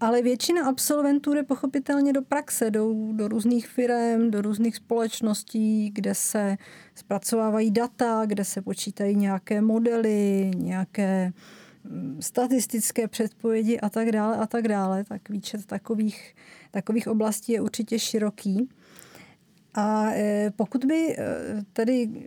Ale 0.00 0.22
většina 0.22 0.68
absolventů 0.68 1.34
jde 1.34 1.42
pochopitelně 1.42 2.12
do 2.12 2.22
praxe, 2.22 2.70
jdou 2.70 3.12
do 3.12 3.28
různých 3.28 3.68
firm, 3.68 4.30
do 4.30 4.42
různých 4.42 4.76
společností, 4.76 5.90
kde 5.90 6.14
se 6.14 6.56
zpracovávají 6.94 7.70
data, 7.70 8.22
kde 8.26 8.44
se 8.44 8.62
počítají 8.62 9.16
nějaké 9.16 9.60
modely, 9.60 10.50
nějaké 10.56 11.26
mm, 11.26 11.63
statistické 12.20 13.08
předpovědi 13.08 13.80
a 13.80 13.88
tak 13.88 14.12
dále 14.12 14.36
a 14.36 14.46
tak 14.46 14.68
dále. 14.68 15.04
Tak 15.04 15.28
výčet 15.28 15.66
takových, 15.66 16.34
takových 16.70 17.08
oblastí 17.08 17.52
je 17.52 17.60
určitě 17.60 17.98
široký. 17.98 18.68
A 19.74 20.10
e, 20.10 20.52
pokud 20.56 20.84
by 20.84 21.16
e, 21.18 21.26
tedy 21.72 22.26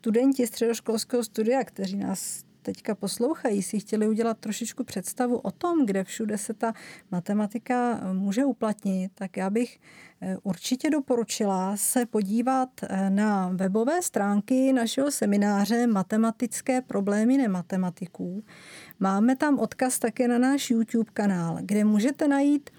studenti 0.00 0.46
středoškolského 0.46 1.24
studia, 1.24 1.64
kteří 1.64 1.96
nás 1.96 2.43
teďka 2.64 2.94
poslouchají, 2.94 3.62
si 3.62 3.80
chtěli 3.80 4.08
udělat 4.08 4.38
trošičku 4.38 4.84
představu 4.84 5.36
o 5.36 5.50
tom, 5.50 5.86
kde 5.86 6.04
všude 6.04 6.38
se 6.38 6.54
ta 6.54 6.72
matematika 7.10 8.00
eh, 8.02 8.12
může 8.12 8.44
uplatnit, 8.44 9.12
tak 9.14 9.36
já 9.36 9.50
bych 9.50 9.80
eh, 10.20 10.36
určitě 10.42 10.90
doporučila 10.90 11.76
se 11.76 12.06
podívat 12.06 12.68
eh, 12.82 13.10
na 13.10 13.48
webové 13.48 14.02
stránky 14.02 14.72
našeho 14.72 15.10
semináře 15.10 15.86
Matematické 15.86 16.82
problémy 16.82 17.36
nematematiků. 17.36 18.44
Máme 19.00 19.36
tam 19.36 19.58
odkaz 19.58 19.98
také 19.98 20.28
na 20.28 20.38
náš 20.38 20.70
YouTube 20.70 21.10
kanál, 21.12 21.58
kde 21.60 21.84
můžete 21.84 22.28
najít 22.28 22.70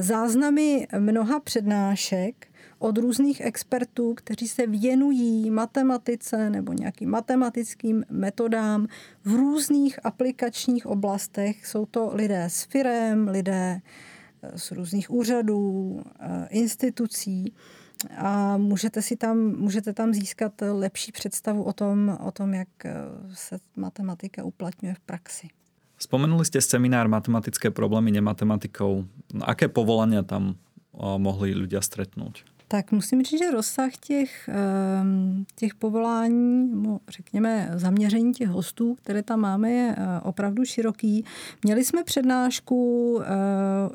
záznamy 0.00 0.86
mnoha 0.98 1.40
přednášek, 1.40 2.46
od 2.84 2.98
různých 2.98 3.40
expertů, 3.40 4.14
kteří 4.14 4.48
se 4.48 4.66
věnují 4.66 5.50
matematice 5.50 6.50
nebo 6.50 6.72
nějakým 6.72 7.10
matematickým 7.10 8.04
metodám 8.10 8.86
v 9.24 9.34
různých 9.34 10.06
aplikačních 10.06 10.86
oblastech. 10.86 11.66
Jsou 11.66 11.86
to 11.86 12.10
lidé 12.14 12.44
s 12.44 12.62
firem, 12.62 13.28
lidé 13.28 13.80
eh, 14.42 14.58
z 14.58 14.70
různých 14.70 15.10
úřadů, 15.10 16.00
eh, 16.20 16.46
institucí 16.50 17.54
a 18.16 18.56
můžete, 18.56 19.02
si 19.02 19.16
tam, 19.16 19.38
můžete 19.38 19.92
tam 19.92 20.14
získat 20.14 20.52
lepší 20.72 21.12
představu 21.12 21.62
o 21.62 21.72
tom, 21.72 22.18
o 22.20 22.32
tom, 22.32 22.54
jak 22.54 22.68
eh, 22.84 22.92
se 23.34 23.58
matematika 23.76 24.44
uplatňuje 24.44 24.94
v 24.94 25.00
praxi. 25.00 25.48
Spomenuli 25.94 26.44
ste 26.44 26.60
seminár 26.60 27.06
matematické 27.08 27.70
problémy 27.70 28.12
nematematikou. 28.12 29.06
Aké 29.46 29.70
povolania 29.72 30.22
tam 30.26 30.58
mohli 30.94 31.54
ľudia 31.56 31.82
stretnúť? 31.82 32.53
Tak 32.68 32.92
musím 32.92 33.22
říct, 33.22 33.38
že 33.38 33.50
rozsah 33.50 33.96
těch, 33.96 34.48
ehm, 34.48 35.44
těch 35.56 35.74
povolání, 35.74 36.72
řekněme 37.08 37.70
zaměření 37.74 38.32
těch 38.32 38.48
hostů, 38.48 38.94
které 38.94 39.22
tam 39.22 39.40
máme, 39.40 39.70
je 39.70 39.94
eh, 39.98 40.20
opravdu 40.22 40.64
široký. 40.64 41.24
Měli 41.64 41.84
jsme 41.84 42.04
přednášku 42.04 43.20
eh, 43.22 43.26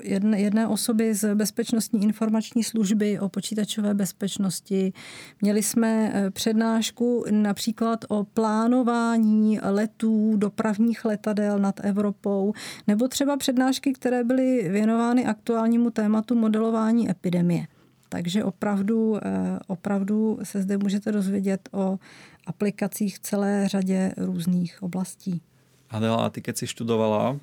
jedné, 0.02 0.42
jedné 0.42 0.68
osoby 0.68 1.14
z 1.14 1.36
Bezpečnostní 1.36 2.04
informační 2.04 2.64
služby 2.64 3.20
o 3.20 3.30
počítačové 3.30 3.94
bezpečnosti. 3.94 4.94
Měli 5.42 5.64
jsme 5.64 6.12
eh, 6.14 6.32
přednášku 6.32 7.26
například 7.32 8.06
o 8.08 8.24
plánování 8.24 9.60
letů 9.64 10.34
dopravních 10.38 11.06
letadel 11.06 11.60
nad 11.60 11.80
Evropou, 11.84 12.54
nebo 12.88 13.08
třeba 13.08 13.38
přednášky, 13.38 13.94
které 13.94 14.24
byly 14.24 14.70
věnovány 14.70 15.26
aktuálnímu 15.26 15.90
tématu 15.90 16.36
modelování 16.36 17.10
epidemie. 17.10 17.68
Takže 18.10 18.44
opravdu, 18.44 19.18
eh, 19.18 19.60
opravdu 19.68 20.40
se 20.44 20.62
zde 20.62 20.78
můžete 20.78 21.12
dozvědět 21.12 21.70
o 21.72 22.00
aplikacích 22.48 23.16
v 23.16 23.20
celé 23.20 23.68
řadě 23.68 24.14
různých 24.18 24.84
oblastí. 24.84 25.42
Adela, 25.90 26.26
a 26.26 26.30
ty 26.30 26.42
keď 26.42 26.58
si 26.58 26.68
študovala, 26.68 27.42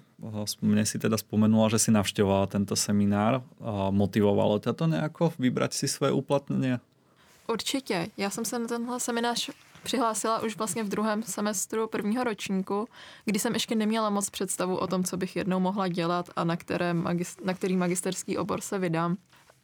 mne 0.62 0.86
si 0.86 0.98
teda 1.02 1.18
spomenula, 1.18 1.66
že 1.68 1.78
si 1.78 1.90
navštěvovala 1.90 2.46
tento 2.46 2.76
seminár. 2.76 3.42
Motivovalo 3.90 4.58
tě 4.58 4.72
to 4.72 4.86
nějako 4.86 5.32
vybrať 5.38 5.72
si 5.72 5.88
své 5.88 6.12
uplatnění? 6.12 6.78
Určitě. 7.48 8.06
Já 8.16 8.30
jsem 8.30 8.44
se 8.44 8.58
na 8.58 8.66
tenhle 8.66 9.00
seminář 9.00 9.50
přihlásila 9.82 10.42
už 10.42 10.56
vlastně 10.56 10.84
v 10.84 10.88
druhém 10.88 11.22
semestru 11.22 11.86
prvního 11.86 12.24
ročníku, 12.24 12.88
kdy 13.24 13.38
jsem 13.38 13.54
ještě 13.54 13.74
neměla 13.74 14.10
moc 14.10 14.30
představu 14.30 14.76
o 14.76 14.86
tom, 14.86 15.04
co 15.04 15.16
bych 15.16 15.36
jednou 15.36 15.60
mohla 15.60 15.88
dělat 15.88 16.30
a 16.36 16.44
na, 16.44 16.56
které 16.56 16.94
magist- 16.94 17.44
na 17.44 17.54
který 17.54 17.76
magisterský 17.76 18.38
obor 18.38 18.60
se 18.60 18.78
vydám. 18.78 19.16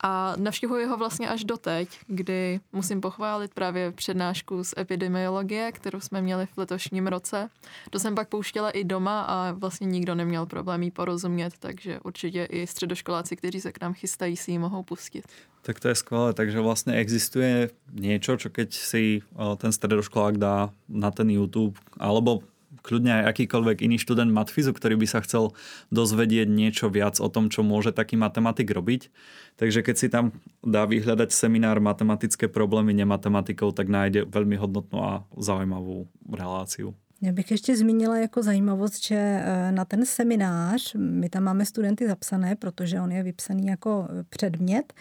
A 0.03 0.35
navštěvuji 0.37 0.87
ho 0.87 0.97
vlastně 0.97 1.29
až 1.29 1.45
doteď, 1.45 1.89
kdy 2.07 2.61
musím 2.73 3.01
pochválit 3.01 3.55
právě 3.55 3.93
přednášku 3.93 4.65
z 4.65 4.75
epidemiologie, 4.79 5.73
kterou 5.73 6.01
jsme 6.01 6.23
měli 6.23 6.47
v 6.47 6.59
letošním 6.59 7.07
roce. 7.07 7.49
To 7.91 7.99
jsem 7.99 8.15
pak 8.15 8.29
pouštěla 8.29 8.71
i 8.71 8.85
doma 8.85 9.23
a 9.23 9.53
vlastně 9.53 9.87
nikdo 9.87 10.15
neměl 10.15 10.47
problém 10.47 10.83
jí 10.83 10.91
porozumět, 10.91 11.55
takže 11.59 12.01
určitě 12.01 12.45
i 12.45 12.67
středoškoláci, 12.67 13.37
kteří 13.37 13.61
se 13.61 13.73
k 13.73 13.81
nám 13.81 13.95
chystají, 13.95 14.37
si 14.37 14.51
ji 14.51 14.59
mohou 14.59 14.83
pustit. 14.83 15.25
Tak 15.63 15.81
to 15.81 15.89
je 15.89 15.95
skvělé, 15.95 16.33
takže 16.35 16.61
vlastně 16.61 16.95
existuje 16.95 17.71
něco, 17.93 18.37
čo 18.37 18.51
keď 18.51 18.75
si 18.75 19.23
eh, 19.23 19.57
ten 19.57 19.73
středoškolák 19.73 20.39
dá 20.39 20.71
na 20.89 21.11
ten 21.11 21.31
YouTube, 21.31 21.79
alebo 22.01 22.43
kľudne 22.83 23.23
aj 23.23 23.25
akýkoľvek 23.33 23.87
iný 23.87 23.97
študent 23.97 24.29
matfizu, 24.35 24.75
ktorý 24.75 24.99
by 24.99 25.07
sa 25.07 25.23
chcel 25.23 25.55
dozvedieť 25.95 26.51
niečo 26.51 26.91
viac 26.91 27.23
o 27.23 27.31
tom, 27.31 27.49
čo 27.49 27.63
môže 27.63 27.95
taký 27.95 28.19
matematik 28.19 28.69
robiť. 28.69 29.09
Takže 29.57 29.81
keď 29.87 29.97
si 29.97 30.09
tam 30.11 30.37
dá 30.61 30.85
vyhľadať 30.85 31.31
seminár 31.31 31.79
matematické 31.79 32.51
problémy 32.51 32.93
nematematikou, 32.93 33.71
tak 33.73 33.89
nájde 33.89 34.27
veľmi 34.27 34.59
hodnotnou 34.59 35.01
a 35.01 35.13
zaujímavou 35.39 36.11
reláciu. 36.27 36.95
Já 37.25 37.33
bych 37.33 37.51
ještě 37.51 37.77
zmínila 37.77 38.19
jako 38.19 38.43
zajímavost, 38.43 39.05
že 39.05 39.15
eh, 39.15 39.73
na 39.73 39.85
ten 39.85 40.07
seminář, 40.07 40.95
my 40.99 41.29
tam 41.29 41.43
máme 41.43 41.65
studenty 41.67 42.09
zapsané, 42.09 42.57
protože 42.57 43.01
on 43.01 43.13
je 43.13 43.23
vypsaný 43.23 43.67
jako 43.67 44.09
eh, 44.11 44.25
předmět, 44.29 44.93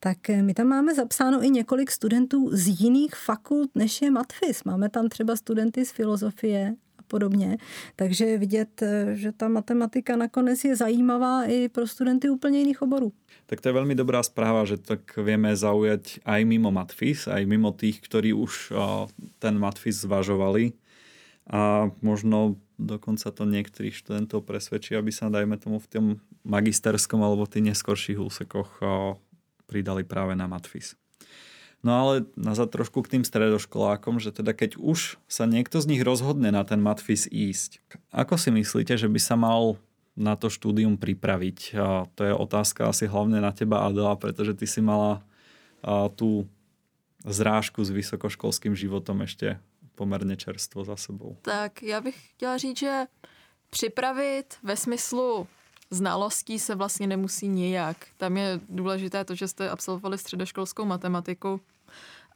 tak 0.00 0.30
eh, 0.30 0.42
my 0.42 0.54
tam 0.54 0.66
máme 0.66 0.94
zapsáno 0.94 1.44
i 1.44 1.50
několik 1.50 1.90
studentů 1.90 2.50
z 2.52 2.80
jiných 2.80 3.14
fakult, 3.14 3.70
než 3.74 4.02
je 4.02 4.10
matfis. 4.10 4.64
Máme 4.64 4.88
tam 4.88 5.08
třeba 5.08 5.36
studenty 5.36 5.84
z 5.84 5.90
filozofie, 5.90 6.74
podobně. 7.06 7.58
Takže 7.96 8.38
vidět, 8.38 8.82
eh, 8.82 9.14
že 9.14 9.32
ta 9.32 9.48
matematika 9.48 10.16
nakonec 10.16 10.64
je 10.64 10.76
zajímavá 10.76 11.44
i 11.44 11.68
pro 11.68 11.86
studenty 11.86 12.30
úplně 12.30 12.58
jiných 12.58 12.82
oborů. 12.82 13.12
Tak 13.46 13.60
to 13.60 13.68
je 13.68 13.72
velmi 13.72 13.94
dobrá 13.94 14.22
zpráva, 14.22 14.64
že 14.64 14.76
tak 14.76 15.16
vieme 15.16 15.54
zaujať 15.56 16.18
aj 16.26 16.40
mimo 16.44 16.74
matfis, 16.74 17.30
aj 17.30 17.46
mimo 17.46 17.70
tých, 17.70 18.02
ktorí 18.02 18.34
už 18.34 18.72
eh, 18.72 18.76
ten 19.38 19.58
matfis 19.58 20.02
zvažovali. 20.02 20.72
A 21.46 21.90
možno 22.02 22.58
dokonca 22.74 23.30
to 23.30 23.46
niektorých 23.46 23.94
študentov 23.94 24.42
presvedčí, 24.42 24.98
aby 24.98 25.14
sa, 25.14 25.30
dajme 25.30 25.54
tomu, 25.62 25.78
v 25.78 25.86
tom 25.86 26.04
magisterskom 26.42 27.22
alebo 27.22 27.46
v 27.46 27.52
tých 27.54 27.66
neskorších 27.70 28.18
úsekoch 28.18 28.70
eh, 28.82 28.86
pridali 29.66 30.02
práve 30.02 30.34
na 30.34 30.50
matfis. 30.50 30.98
No 31.86 31.94
ale 31.94 32.26
nazad 32.34 32.74
trošku 32.74 33.06
k 33.06 33.14
tým 33.14 33.22
stredoškolákom, 33.22 34.18
že 34.18 34.34
teda 34.34 34.50
keď 34.50 34.74
už 34.74 35.22
sa 35.30 35.46
niekto 35.46 35.78
z 35.78 35.86
nich 35.94 36.02
rozhodne 36.02 36.50
na 36.50 36.66
ten 36.66 36.82
matfis 36.82 37.30
ísť, 37.30 37.78
ako 38.10 38.34
si 38.34 38.50
myslíte, 38.50 38.98
že 38.98 39.06
by 39.06 39.20
sa 39.22 39.38
mal 39.38 39.78
na 40.18 40.34
to 40.34 40.50
štúdium 40.50 40.98
pripraviť? 40.98 41.58
A 41.78 42.10
to 42.18 42.26
je 42.26 42.34
otázka 42.34 42.90
asi 42.90 43.06
hlavne 43.06 43.38
na 43.38 43.54
teba, 43.54 43.86
Adela, 43.86 44.18
pretože 44.18 44.58
ty 44.58 44.66
si 44.66 44.82
mala 44.82 45.22
tú 46.18 46.50
zrážku 47.22 47.86
s 47.86 47.94
vysokoškolským 47.94 48.74
životom 48.74 49.22
ešte 49.22 49.62
pomerne 49.94 50.34
čerstvo 50.34 50.82
za 50.82 50.96
sebou. 50.98 51.38
Tak 51.42 51.82
já 51.82 52.00
bych 52.00 52.30
chtěla 52.34 52.56
říct, 52.58 52.78
že 52.78 53.06
připravit 53.70 54.54
ve 54.62 54.76
smyslu 54.76 55.46
znalostí 55.90 56.58
se 56.58 56.74
vlastně 56.74 57.06
nemusí 57.06 57.48
nijak. 57.48 57.96
Tam 58.16 58.36
je 58.36 58.60
důležité 58.68 59.24
to, 59.24 59.34
že 59.34 59.48
jste 59.48 59.70
absolvovali 59.70 60.18
středoškolskou 60.18 60.84
matematiku, 60.84 61.60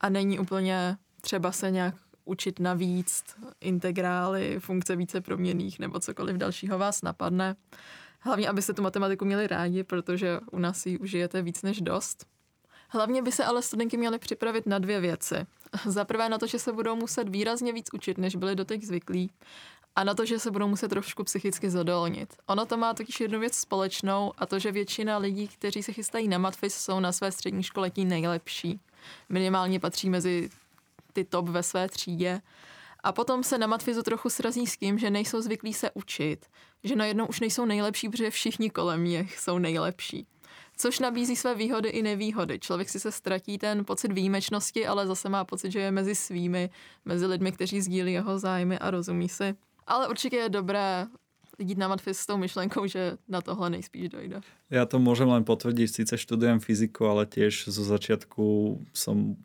a 0.01 0.09
není 0.09 0.39
úplně 0.39 0.97
třeba 1.21 1.53
se 1.53 1.71
nějak 1.71 1.95
učit 2.25 2.61
navíc 2.61 3.25
integrály, 3.61 4.61
funkce 4.61 4.97
více 4.97 5.21
proměných 5.21 5.79
nebo 5.79 6.01
cokoliv 6.01 6.37
dalšího 6.37 6.79
vás 6.79 7.03
napadne. 7.03 7.57
Hlavně, 8.21 8.49
abyste 8.49 8.73
tu 8.73 8.83
matematiku 8.83 9.25
měli 9.25 9.47
rádi, 9.47 9.85
protože 9.85 10.41
u 10.53 10.59
nás 10.59 10.87
ji 10.87 10.99
užijete 10.99 11.43
víc 11.43 11.63
než 11.63 11.81
dost. 11.81 12.27
Hlavně 12.89 13.23
by 13.23 13.33
se 13.33 13.45
ale 13.45 13.63
studenti 13.63 13.97
měli 13.97 14.19
připravit 14.19 14.67
na 14.67 14.79
dvě 14.79 15.01
věci. 15.01 15.37
Za 15.87 16.05
prvé 16.05 16.29
na 16.29 16.39
to, 16.39 16.47
že 16.47 16.59
se 16.59 16.73
budou 16.73 16.97
muset 16.97 17.29
výrazně 17.29 17.73
víc 17.73 17.87
učit, 17.93 18.19
než 18.19 18.37
byli 18.37 18.57
doteď 18.57 18.85
zvyklí. 18.85 19.31
A 19.97 20.05
na 20.05 20.15
to, 20.15 20.25
že 20.25 20.39
se 20.39 20.51
budou 20.51 20.69
muset 20.69 20.89
trošku 20.89 21.25
psychicky 21.25 21.71
zadolnit. 21.71 22.35
Ono 22.47 22.67
to 22.67 22.77
má 22.77 22.95
totiž 22.95 23.21
jednu 23.21 23.41
věc 23.41 23.55
společnou 23.55 24.33
a 24.39 24.47
to, 24.47 24.59
že 24.59 24.73
většina 24.73 25.19
lidí, 25.19 25.49
kteří 25.49 25.83
se 25.83 25.93
chystají 25.93 26.29
na 26.29 26.39
matfis, 26.39 26.75
jsou 26.75 27.01
na 27.01 27.13
své 27.13 27.33
střední 27.33 27.63
škole 27.63 27.91
tí 27.91 28.05
nejlepší 28.05 28.81
minimálně 29.29 29.81
patří 29.81 30.11
mezi 30.11 30.51
ty 31.13 31.25
top 31.25 31.49
ve 31.49 31.63
své 31.63 31.89
třídě. 31.89 32.41
A 33.03 33.13
potom 33.13 33.43
se 33.43 33.59
na 33.59 33.67
matfizu 33.67 34.03
trochu 34.03 34.31
srazí 34.31 34.67
s 34.67 34.77
tím, 34.77 34.99
že 34.99 35.11
nejsou 35.11 35.41
zvyklí 35.41 35.75
se 35.75 35.91
učit, 35.95 36.47
že 36.85 36.97
najednou 36.97 37.27
už 37.27 37.41
nejsou 37.41 37.65
nejlepší, 37.65 38.09
protože 38.09 38.31
všichni 38.31 38.71
kolem 38.71 39.05
nich 39.05 39.39
jsou 39.39 39.59
nejlepší. 39.59 40.27
Což 40.77 40.99
nabízí 40.99 41.37
své 41.37 41.55
výhody 41.55 41.89
i 41.89 42.03
nevýhody. 42.03 42.59
Člověk 42.59 42.89
si 42.89 43.01
se 43.01 43.13
ztratí 43.13 43.59
ten 43.59 43.85
pocit 43.85 44.13
výjimečnosti, 44.13 44.87
ale 44.87 45.07
zase 45.07 45.29
má 45.29 45.45
pocit, 45.45 45.71
že 45.71 45.81
je 45.81 45.91
mezi 45.91 46.15
svými, 46.15 46.71
mezi 47.05 47.27
lidmi, 47.27 47.53
kteří 47.53 47.81
sdílí 47.81 48.13
jeho 48.13 48.39
zájmy 48.39 48.79
a 48.79 48.91
rozumí 48.91 49.29
si. 49.29 49.55
Ale 49.87 50.09
určitě 50.09 50.37
je 50.37 50.49
dobré 50.49 51.07
jít 51.61 51.79
na 51.79 51.89
matfis 51.89 52.19
s 52.19 52.27
tou 52.27 52.37
myšlenkou, 52.37 52.87
že 52.87 53.17
na 53.29 53.41
tohle 53.41 53.71
nejspíš 53.71 54.09
dojde. 54.09 54.41
Já 54.71 54.87
to 54.87 54.99
můžem 54.99 55.29
len 55.29 55.45
potvrdiť, 55.45 55.91
sice 55.91 56.19
študujem 56.19 56.61
fyziku, 56.61 57.07
ale 57.07 57.27
tiež 57.27 57.69
zo 57.69 57.85
začiatku 57.85 58.79
som 58.93 59.37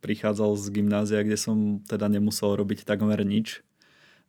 prichádzal 0.00 0.56
z 0.56 0.66
gymnázia, 0.70 1.22
kde 1.22 1.36
som 1.36 1.78
teda 1.84 2.08
nemusel 2.08 2.56
robiť 2.56 2.84
takmer 2.84 3.20
nič. 3.24 3.60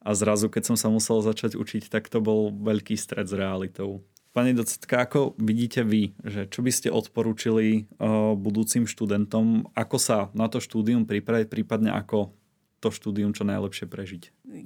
A 0.01 0.17
zrazu, 0.17 0.49
keď 0.49 0.73
som 0.73 0.77
sa 0.77 0.89
musel 0.89 1.21
začať 1.21 1.55
učiť, 1.55 1.87
tak 1.87 2.09
to 2.09 2.19
bol 2.19 2.49
veľký 2.51 2.97
stred 2.97 3.29
s 3.29 3.33
realitou. 3.33 4.01
Pani 4.31 4.55
docentka, 4.55 5.03
ako 5.03 5.35
vidíte 5.37 5.83
vy, 5.83 6.15
že 6.23 6.47
čo 6.47 6.63
by 6.63 6.71
ste 6.71 6.87
odporúčili 6.87 7.85
uh, 7.99 8.31
budúcim 8.33 8.87
študentom, 8.87 9.67
ako 9.75 9.97
sa 9.99 10.17
na 10.31 10.47
to 10.47 10.63
štúdium 10.63 11.03
pripraviť, 11.03 11.51
prípadne 11.51 11.91
ako 11.91 12.31
to 12.81 12.91
studium 12.91 13.33
čo 13.33 13.43
nejlepší 13.43 13.85
prežít? 13.85 14.25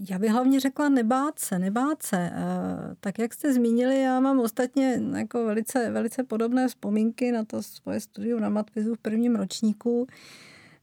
Já 0.09 0.19
bych 0.19 0.31
hlavně 0.31 0.59
řekla 0.59 0.89
nebát 0.89 1.39
se, 1.39 1.59
nebát 1.59 2.03
se. 2.03 2.31
Tak 2.99 3.19
jak 3.19 3.33
jste 3.33 3.53
zmínili, 3.53 4.01
já 4.01 4.19
mám 4.19 4.39
ostatně 4.39 5.01
jako 5.17 5.45
velice, 5.45 5.91
velice 5.91 6.23
podobné 6.23 6.67
vzpomínky 6.67 7.31
na 7.31 7.45
to 7.45 7.63
svoje 7.63 7.99
studium 7.99 8.41
na 8.41 8.49
matfizu 8.49 8.95
v 8.95 8.99
prvním 8.99 9.35
ročníku, 9.35 10.07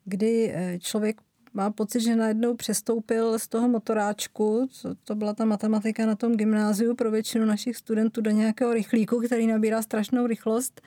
kdy 0.05 0.53
eh, 0.55 0.79
člověk 0.79 1.21
má 1.55 1.71
pocit, 1.71 2.01
že 2.01 2.17
najednou 2.17 2.55
přestoupil 2.55 3.39
z 3.39 3.49
toho 3.49 3.69
motoráčku, 3.69 4.69
co 4.71 4.95
to 5.05 5.15
byla 5.15 5.35
ta 5.35 5.45
matematika 5.45 6.07
na 6.07 6.17
tom 6.17 6.37
gymnáziu 6.37 6.95
pro 6.95 7.11
většinu 7.11 7.45
našich 7.45 7.77
studentů, 7.77 8.21
do 8.21 8.31
nějakého 8.31 8.75
rychlíku, 8.75 9.21
který 9.21 9.47
nabírá 9.47 9.83
strašnou 9.83 10.27
rychlost. 10.27 10.81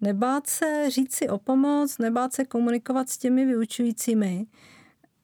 Nebát 0.00 0.46
se 0.46 0.84
říct 0.88 1.14
si 1.14 1.28
o 1.28 1.38
pomoc, 1.38 1.98
nebát 1.98 2.32
se 2.32 2.44
komunikovat 2.44 3.08
s 3.08 3.18
těmi 3.18 3.44
vyučujícími. 3.44 4.46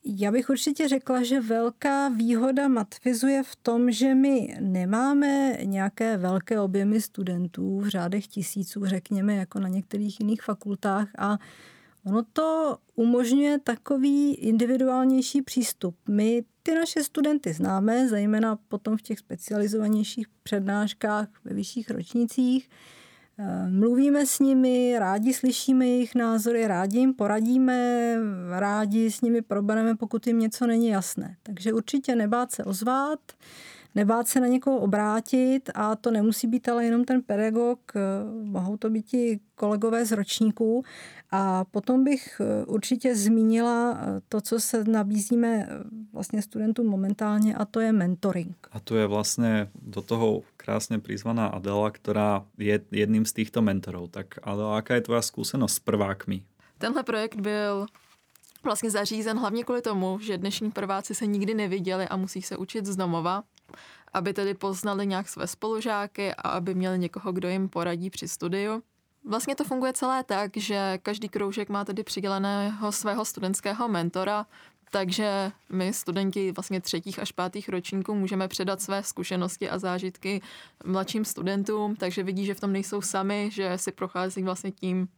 Já 0.06 0.32
bych 0.32 0.50
určitě 0.50 0.88
řekla, 0.88 1.22
že 1.22 1.40
velká 1.40 2.08
výhoda 2.08 2.68
Matfizu 2.68 3.26
je 3.26 3.42
v 3.42 3.56
tom, 3.56 3.90
že 3.90 4.14
my 4.14 4.56
nemáme 4.60 5.58
nějaké 5.62 6.16
velké 6.16 6.60
objemy 6.60 7.00
studentů 7.00 7.80
v 7.80 7.88
řádech 7.88 8.26
tisíců, 8.26 8.86
řekněme, 8.86 9.34
jako 9.34 9.60
na 9.60 9.68
některých 9.68 10.20
jiných 10.20 10.42
fakultách 10.42 11.08
a 11.18 11.38
ono 12.06 12.22
to 12.32 12.78
umožňuje 12.94 13.58
takový 13.58 14.34
individuálnější 14.34 15.42
přístup. 15.42 15.96
My 16.08 16.44
ty 16.62 16.74
naše 16.74 17.04
studenty 17.04 17.52
známe, 17.52 18.08
zejména 18.08 18.58
potom 18.68 18.96
v 18.96 19.02
těch 19.02 19.18
specializovanějších 19.18 20.26
přednáškách 20.42 21.28
ve 21.44 21.54
vyšších 21.54 21.90
ročnicích, 21.90 22.70
mluvíme 23.68 24.26
s 24.26 24.38
nimi, 24.38 24.98
rádi 24.98 25.34
slyšíme 25.34 25.86
jejich 25.86 26.14
názory, 26.14 26.66
rádi 26.66 26.98
jim 26.98 27.14
poradíme, 27.14 28.16
rádi 28.58 29.10
s 29.10 29.20
nimi 29.20 29.42
probereme, 29.42 29.96
pokud 29.96 30.26
jim 30.26 30.38
něco 30.38 30.66
není 30.66 30.88
jasné. 30.88 31.36
Takže 31.42 31.72
určitě 31.72 32.16
nebát 32.16 32.52
se 32.52 32.64
ozvat, 32.64 33.20
nebát 33.94 34.28
se 34.28 34.40
na 34.40 34.46
někoho 34.46 34.78
obrátit 34.78 35.70
a 35.74 35.96
to 35.96 36.10
nemusí 36.10 36.46
být 36.46 36.68
ale 36.68 36.84
jenom 36.84 37.04
ten 37.04 37.22
pedagog, 37.22 37.78
eh, 37.96 38.00
mohou 38.44 38.76
to 38.76 38.90
být 38.90 39.14
i 39.14 39.40
kolegové 39.54 40.06
z 40.06 40.12
ročníků. 40.12 40.84
A 41.30 41.64
potom 41.64 42.04
bych 42.04 42.40
eh, 42.40 42.64
určitě 42.64 43.16
zmínila 43.16 43.98
eh, 43.98 44.20
to, 44.28 44.40
co 44.40 44.60
se 44.60 44.84
nabízíme 44.84 45.68
vlastně 46.12 46.42
studentům 46.42 46.86
momentálně 46.86 47.54
a 47.54 47.64
to 47.64 47.80
je 47.80 47.92
mentoring. 47.92 48.68
A 48.72 48.80
to 48.80 48.96
je 48.96 49.06
vlastně 49.06 49.70
do 49.82 50.02
toho 50.02 50.42
krásně 50.56 50.98
prizvaná 50.98 51.46
Adela, 51.46 51.90
která 51.90 52.44
je 52.58 52.80
jedním 52.90 53.26
z 53.26 53.32
těchto 53.32 53.62
mentorů. 53.62 54.06
Tak 54.06 54.26
Adela, 54.42 54.76
jaká 54.76 54.94
je 54.94 55.00
tvoja 55.00 55.22
zkušenost 55.22 55.74
s 55.74 55.78
prvákmi? 55.78 56.42
Tenhle 56.78 57.02
projekt 57.02 57.36
byl 57.36 57.86
vlastně 58.64 58.90
zařízen 58.90 59.38
hlavně 59.38 59.64
kvůli 59.64 59.82
tomu, 59.82 60.18
že 60.18 60.38
dnešní 60.38 60.70
prváci 60.70 61.14
se 61.14 61.26
nikdy 61.26 61.54
neviděli 61.54 62.08
a 62.08 62.16
musí 62.16 62.42
se 62.42 62.56
učit 62.56 62.86
z 62.86 62.96
domova 62.96 63.42
aby 64.12 64.32
tedy 64.32 64.54
poznali 64.54 65.06
nějak 65.06 65.28
své 65.28 65.46
spolužáky 65.46 66.34
a 66.34 66.48
aby 66.48 66.74
měli 66.74 66.98
někoho, 66.98 67.32
kdo 67.32 67.48
jim 67.48 67.68
poradí 67.68 68.10
při 68.10 68.28
studiu. 68.28 68.82
Vlastně 69.24 69.56
to 69.56 69.64
funguje 69.64 69.92
celé 69.92 70.24
tak, 70.24 70.56
že 70.56 70.98
každý 71.02 71.28
kroužek 71.28 71.68
má 71.68 71.84
tedy 71.84 72.04
přiděleného 72.04 72.92
svého 72.92 73.24
studentského 73.24 73.88
mentora, 73.88 74.46
takže 74.90 75.52
my, 75.70 75.92
studenti 75.92 76.52
vlastně 76.52 76.80
třetích 76.80 77.18
až 77.18 77.32
pátých 77.32 77.68
ročníků, 77.68 78.14
můžeme 78.14 78.48
předat 78.48 78.82
své 78.82 79.02
zkušenosti 79.02 79.70
a 79.70 79.78
zážitky 79.78 80.42
mladším 80.84 81.24
studentům, 81.24 81.96
takže 81.96 82.22
vidí, 82.22 82.46
že 82.46 82.54
v 82.54 82.60
tom 82.60 82.72
nejsou 82.72 83.00
sami, 83.00 83.50
že 83.52 83.78
si 83.78 83.92
prochází 83.92 84.42
vlastně 84.42 84.70
tím 84.70 85.08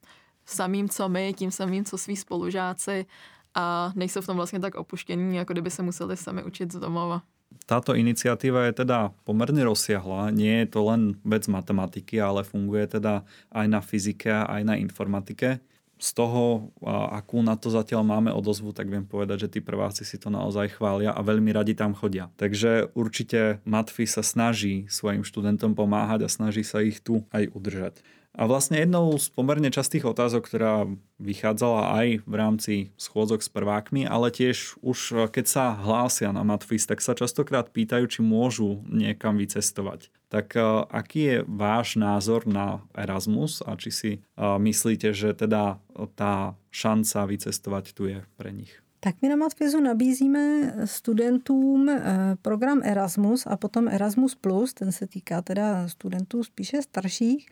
samým, 0.47 0.88
co 0.88 1.09
my, 1.09 1.35
tím 1.35 1.51
samým, 1.51 1.85
co 1.85 1.99
svý 1.99 2.16
spolužáci 2.16 3.07
a 3.55 3.92
nejsou 3.95 4.21
v 4.21 4.27
tom 4.27 4.37
vlastně 4.37 4.61
tak 4.61 4.75
opuštění, 4.75 5.37
jako 5.37 5.53
kdyby 5.53 5.71
se 5.71 5.83
museli 5.83 6.16
sami 6.16 6.45
učit 6.45 6.73
z 6.73 6.79
domova. 6.79 7.23
Táto 7.67 7.99
iniciatíva 7.99 8.71
je 8.71 8.87
teda 8.87 9.11
pomerne 9.27 9.67
rozsiahla. 9.67 10.31
Nie 10.31 10.63
je 10.63 10.79
to 10.79 10.87
len 10.87 11.19
vec 11.27 11.51
matematiky, 11.51 12.23
ale 12.23 12.47
funguje 12.47 12.87
teda 12.87 13.27
aj 13.51 13.67
na 13.67 13.83
fyzike, 13.83 14.31
aj 14.31 14.63
na 14.63 14.79
informatike. 14.79 15.59
Z 15.97 16.13
toho, 16.13 16.71
akú 16.87 17.41
na 17.41 17.57
to 17.57 17.73
zatiaľ 17.73 18.05
máme 18.05 18.29
odozvu, 18.29 18.77
tak 18.77 18.93
viem 18.93 19.09
povedať, 19.09 19.49
že 19.49 19.59
tí 19.59 19.61
prváci 19.65 20.05
si 20.05 20.21
to 20.21 20.29
naozaj 20.29 20.77
chvália 20.77 21.09
a 21.09 21.25
veľmi 21.25 21.51
radi 21.57 21.73
tam 21.73 21.97
chodia. 21.97 22.29
Takže 22.37 22.93
určite 22.93 23.65
Matfi 23.65 24.05
sa 24.05 24.21
snaží 24.21 24.85
svojim 24.93 25.25
študentom 25.25 25.73
pomáhať 25.73 26.29
a 26.29 26.31
snaží 26.31 26.63
sa 26.69 26.85
ich 26.85 27.01
tu 27.01 27.25
aj 27.33 27.49
udržať. 27.49 28.05
A 28.37 28.44
vlastne 28.44 28.77
jednou 28.77 29.16
z 29.16 29.33
pomerne 29.33 29.72
častých 29.72 30.05
otázok, 30.05 30.44
ktorá 30.44 30.85
vychádzala 31.16 31.96
aj 31.96 32.09
v 32.29 32.35
rámci 32.37 32.75
schôdzok 33.01 33.40
s 33.40 33.49
prvákmi, 33.49 34.05
ale 34.05 34.29
tiež 34.29 34.77
už 34.85 35.33
keď 35.33 35.44
sa 35.49 35.64
hlásia 35.72 36.37
na 36.37 36.44
Matfis, 36.44 36.85
tak 36.85 37.01
sa 37.01 37.16
častokrát 37.16 37.72
pýtajú, 37.72 38.05
či 38.05 38.20
môžu 38.20 38.85
niekam 38.92 39.40
vycestovať. 39.40 40.12
Tak 40.29 40.53
eh, 40.53 40.62
aký 40.92 41.20
je 41.25 41.37
váš 41.49 41.96
názor 41.96 42.44
na 42.44 42.85
Erasmus 42.92 43.64
a 43.64 43.72
či 43.81 43.88
si 43.88 44.12
eh, 44.20 44.20
myslíte, 44.37 45.16
že 45.16 45.33
teda 45.33 45.81
tá 46.12 46.61
šanca 46.68 47.33
vycestovať 47.33 47.85
tu 47.96 48.12
je 48.12 48.20
pre 48.37 48.53
nich? 48.53 48.86
Tak 49.01 49.15
my 49.23 49.29
na 49.29 49.37
Matfizu 49.37 49.81
nabízíme 49.81 50.75
studentům 50.85 51.89
eh, 51.89 52.03
program 52.43 52.81
Erasmus 52.85 53.47
a 53.47 53.57
potom 53.57 53.89
Erasmus+, 53.89 54.35
Plus, 54.35 54.75
ten 54.75 54.93
se 54.93 55.07
týká 55.07 55.43
teda 55.43 55.89
studentů 55.89 56.45
spíše 56.45 56.83
starších, 56.83 57.49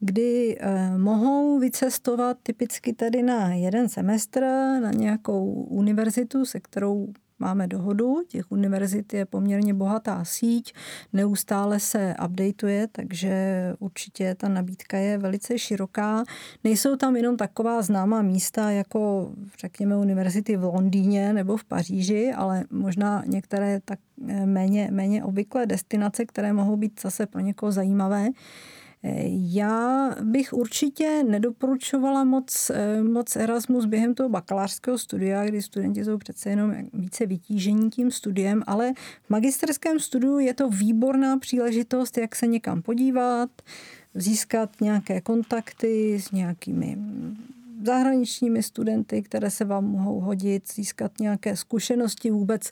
kdy 0.00 0.58
eh, 0.60 0.98
mohou 0.98 1.58
vycestovat 1.58 2.36
typicky 2.42 2.92
tedy 2.92 3.22
na 3.22 3.54
jeden 3.54 3.88
semestr 3.88 4.40
na 4.80 4.90
nějakou 4.90 5.52
univerzitu, 5.52 6.44
se 6.44 6.60
kterou 6.60 7.12
máme 7.44 7.66
dohodu, 7.66 8.22
těch 8.28 8.52
univerzit 8.52 9.12
je 9.14 9.24
poměrně 9.24 9.74
bohatá 9.74 10.24
síť, 10.24 10.72
neustále 11.12 11.80
se 11.80 12.14
updateuje, 12.24 12.88
takže 12.92 13.34
určitě 13.78 14.34
ta 14.34 14.48
nabídka 14.48 14.96
je 14.96 15.18
velice 15.18 15.58
široká. 15.58 16.24
Nejsou 16.64 16.96
tam 16.96 17.16
jenom 17.16 17.36
taková 17.36 17.82
známá 17.82 18.22
místa, 18.22 18.70
jako 18.70 19.30
řekněme 19.60 19.96
univerzity 19.96 20.56
v 20.56 20.64
Londýně 20.64 21.32
nebo 21.32 21.56
v 21.56 21.64
Paříži, 21.64 22.32
ale 22.36 22.64
možná 22.70 23.22
některé 23.26 23.80
tak 23.84 23.98
eh, 24.28 24.46
méně, 24.46 24.88
méně 24.92 25.24
obvyklé 25.24 25.66
destinace, 25.66 26.24
které 26.26 26.52
mohou 26.52 26.76
být 26.76 27.00
zase 27.00 27.26
pro 27.26 27.40
někoho 27.40 27.72
zajímavé. 27.72 28.28
Já 29.52 30.10
bych 30.22 30.52
určitě 30.52 31.22
nedoporučovala 31.28 32.24
moc, 32.24 32.70
eh, 32.70 33.02
moc 33.02 33.36
Erasmus 33.36 33.84
během 33.84 34.14
toho 34.14 34.28
bakalářského 34.28 34.98
studia, 34.98 35.44
kdy 35.44 35.62
studenti 35.62 36.04
jsou 36.04 36.18
přece 36.18 36.50
jenom 36.50 36.74
více 36.92 37.26
vytížení 37.26 37.90
tím 37.90 38.10
studiem, 38.10 38.62
ale 38.66 38.92
v 39.22 39.30
magisterském 39.30 40.00
studiu 40.00 40.38
je 40.38 40.54
to 40.54 40.68
výborná 40.68 41.38
příležitost, 41.38 42.18
jak 42.18 42.36
se 42.36 42.46
někam 42.46 42.82
podívat, 42.82 43.50
získat 44.14 44.80
nějaké 44.80 45.20
kontakty 45.20 46.20
s 46.20 46.30
nějakými 46.30 46.98
zahraničními 47.84 48.62
studenty, 48.62 49.22
které 49.22 49.50
se 49.50 49.64
vám 49.64 49.84
mohou 49.84 50.20
hodit, 50.20 50.72
získat 50.72 51.12
nějaké 51.20 51.56
zkušenosti 51.56 52.30
vůbec 52.30 52.70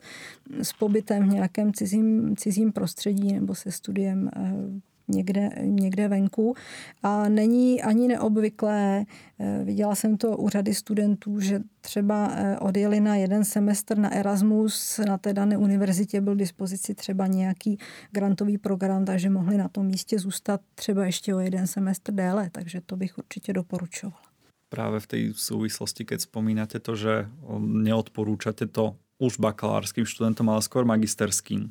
s 0.61 0.73
pobytem 0.73 1.29
v 1.29 1.33
nějakém 1.33 1.73
cizím, 1.73 2.35
cizím 2.35 2.71
prostředí 2.71 3.33
nebo 3.33 3.55
se 3.55 3.71
studiem 3.71 4.29
eh, 4.35 4.92
někde, 5.07 5.49
někde 5.61 6.07
venku. 6.07 6.55
A 7.03 7.29
není 7.29 7.81
ani 7.81 8.07
neobvyklé, 8.07 9.05
eh, 9.39 9.61
viděla 9.63 9.95
jsem 9.95 10.17
to 10.17 10.37
u 10.37 10.49
řady 10.49 10.73
studentů, 10.73 11.39
že 11.39 11.59
třeba 11.81 12.31
eh, 12.31 12.59
odjeli 12.59 12.99
na 12.99 13.15
jeden 13.15 13.45
semestr 13.45 13.97
na 13.97 14.13
Erasmus, 14.13 14.99
na 15.07 15.17
té 15.17 15.33
dané 15.33 15.57
univerzitě 15.57 16.21
byl 16.21 16.35
k 16.35 16.39
dispozici 16.39 16.95
třeba 16.95 17.27
nějaký 17.27 17.77
grantový 18.11 18.57
program, 18.57 19.05
takže 19.05 19.29
mohli 19.29 19.57
na 19.57 19.67
tom 19.67 19.85
místě 19.85 20.19
zůstat 20.19 20.61
třeba 20.75 21.05
ještě 21.05 21.35
o 21.35 21.39
jeden 21.39 21.67
semestr 21.67 22.11
déle, 22.13 22.49
takže 22.51 22.81
to 22.85 22.95
bych 22.95 23.17
určitě 23.17 23.53
doporučovala. 23.53 24.21
Právě 24.69 24.99
v 24.99 25.07
té 25.07 25.17
souvislosti, 25.33 26.05
keď 26.05 26.21
spomínáte 26.21 26.79
to, 26.79 26.95
že 26.95 27.29
neodporúčate 27.59 28.65
to 28.65 28.97
už 29.21 29.37
bakalárským 29.37 30.05
študentom, 30.05 30.49
ale 30.49 30.65
skôr 30.65 30.81
magisterským. 30.81 31.69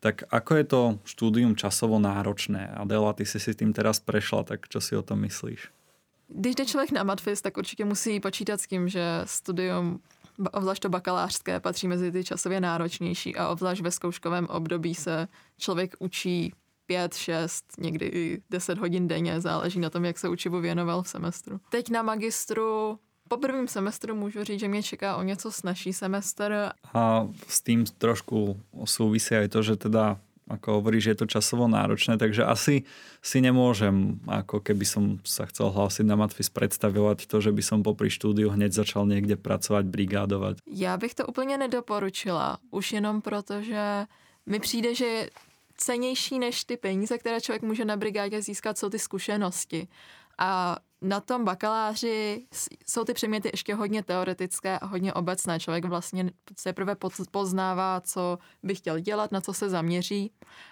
Tak 0.00 0.24
ako 0.32 0.54
je 0.56 0.64
to 0.64 0.80
štúdium 1.04 1.52
časovo 1.56 2.00
náročné? 2.00 2.72
Adela, 2.72 3.12
ty 3.12 3.28
si 3.28 3.36
si 3.40 3.52
tým 3.52 3.76
teraz 3.76 4.00
prešla, 4.00 4.48
tak 4.48 4.68
čo 4.68 4.80
si 4.80 4.96
o 4.96 5.04
tom 5.04 5.20
myslíš? 5.20 5.68
Když 6.28 6.54
jde 6.54 6.66
člověk 6.66 6.90
na 6.90 7.02
matfis, 7.02 7.42
tak 7.42 7.56
určitě 7.56 7.84
musí 7.84 8.20
počítat 8.20 8.60
s 8.60 8.66
tím, 8.66 8.88
že 8.88 9.22
studium 9.24 10.00
obzvlášť 10.52 10.82
to 10.82 10.88
bakalářské 10.88 11.60
patří 11.60 11.88
mezi 11.88 12.12
ty 12.12 12.24
časově 12.24 12.60
náročnější 12.60 13.36
a 13.36 13.48
obzvlášť 13.48 13.82
ve 13.82 13.90
zkouškovém 13.90 14.46
období 14.46 14.94
se 14.94 15.28
člověk 15.58 15.94
učí 15.98 16.52
pět, 16.86 17.14
šest, 17.14 17.64
někdy 17.78 18.06
i 18.06 18.42
deset 18.50 18.78
hodin 18.78 19.08
denně, 19.08 19.40
záleží 19.40 19.80
na 19.80 19.90
tom, 19.90 20.04
jak 20.04 20.18
se 20.18 20.28
učivu 20.28 20.60
věnoval 20.60 21.02
v 21.02 21.08
semestru. 21.08 21.60
Teď 21.70 21.90
na 21.90 22.02
magistru 22.02 22.98
po 23.30 23.36
prvním 23.38 23.68
semestru 23.68 24.14
můžu 24.14 24.44
říct, 24.44 24.60
že 24.60 24.68
mě 24.68 24.82
čeká 24.82 25.16
o 25.16 25.22
něco 25.22 25.52
snažší 25.52 25.92
semestr. 25.92 26.74
A 26.94 27.28
s 27.46 27.62
tím 27.62 27.86
trošku 27.86 28.58
souvisí 28.84 29.38
aj 29.38 29.48
to, 29.48 29.62
že 29.62 29.76
teda 29.78 30.18
ako 30.50 30.82
hovorí, 30.82 30.98
že 30.98 31.14
je 31.14 31.22
to 31.22 31.30
časovo 31.30 31.70
náročné, 31.70 32.18
takže 32.18 32.42
asi 32.42 32.82
si 33.22 33.38
nemôžem, 33.38 34.18
ako 34.26 34.58
keby 34.58 34.82
som 34.82 35.22
sa 35.22 35.46
chcel 35.46 35.70
hlásiť 35.70 36.02
na 36.02 36.18
Matfis, 36.18 36.50
predstavovať 36.50 37.30
to, 37.30 37.38
že 37.38 37.54
by 37.54 37.62
som 37.62 37.86
popri 37.86 38.10
štúdiu 38.10 38.50
hneď 38.50 38.74
začal 38.74 39.06
někde 39.06 39.38
pracovat, 39.38 39.86
brigádovat. 39.86 40.58
Já 40.66 40.96
bych 40.98 41.14
to 41.14 41.26
úplně 41.26 41.58
nedoporučila, 41.58 42.58
už 42.70 42.92
jenom 42.92 43.22
proto, 43.22 43.62
že 43.62 44.10
mi 44.46 44.58
přijde, 44.60 44.94
že 44.94 45.30
cenější 45.76 46.38
než 46.38 46.64
ty 46.64 46.76
peníze, 46.76 47.18
které 47.18 47.40
člověk 47.40 47.62
může 47.62 47.84
na 47.84 47.96
brigádě 47.96 48.42
získat, 48.42 48.78
jsou 48.78 48.90
ty 48.90 48.98
zkušenosti. 48.98 49.88
A 50.38 50.76
na 51.02 51.20
tom 51.20 51.44
bakaláři 51.44 52.46
jsou 52.86 53.04
ty 53.04 53.14
předměty 53.14 53.50
ještě 53.52 53.74
hodně 53.74 54.02
teoretické 54.02 54.78
a 54.78 54.86
hodně 54.86 55.12
obecné. 55.12 55.60
Člověk 55.60 55.84
vlastně 55.84 56.30
se 56.58 56.72
prvé 56.72 56.96
poznává, 57.30 58.00
co 58.00 58.38
by 58.62 58.74
chtěl 58.74 59.00
dělat, 59.00 59.32
na 59.32 59.40
co 59.40 59.52
se 59.52 59.70
zaměří. 59.70 60.30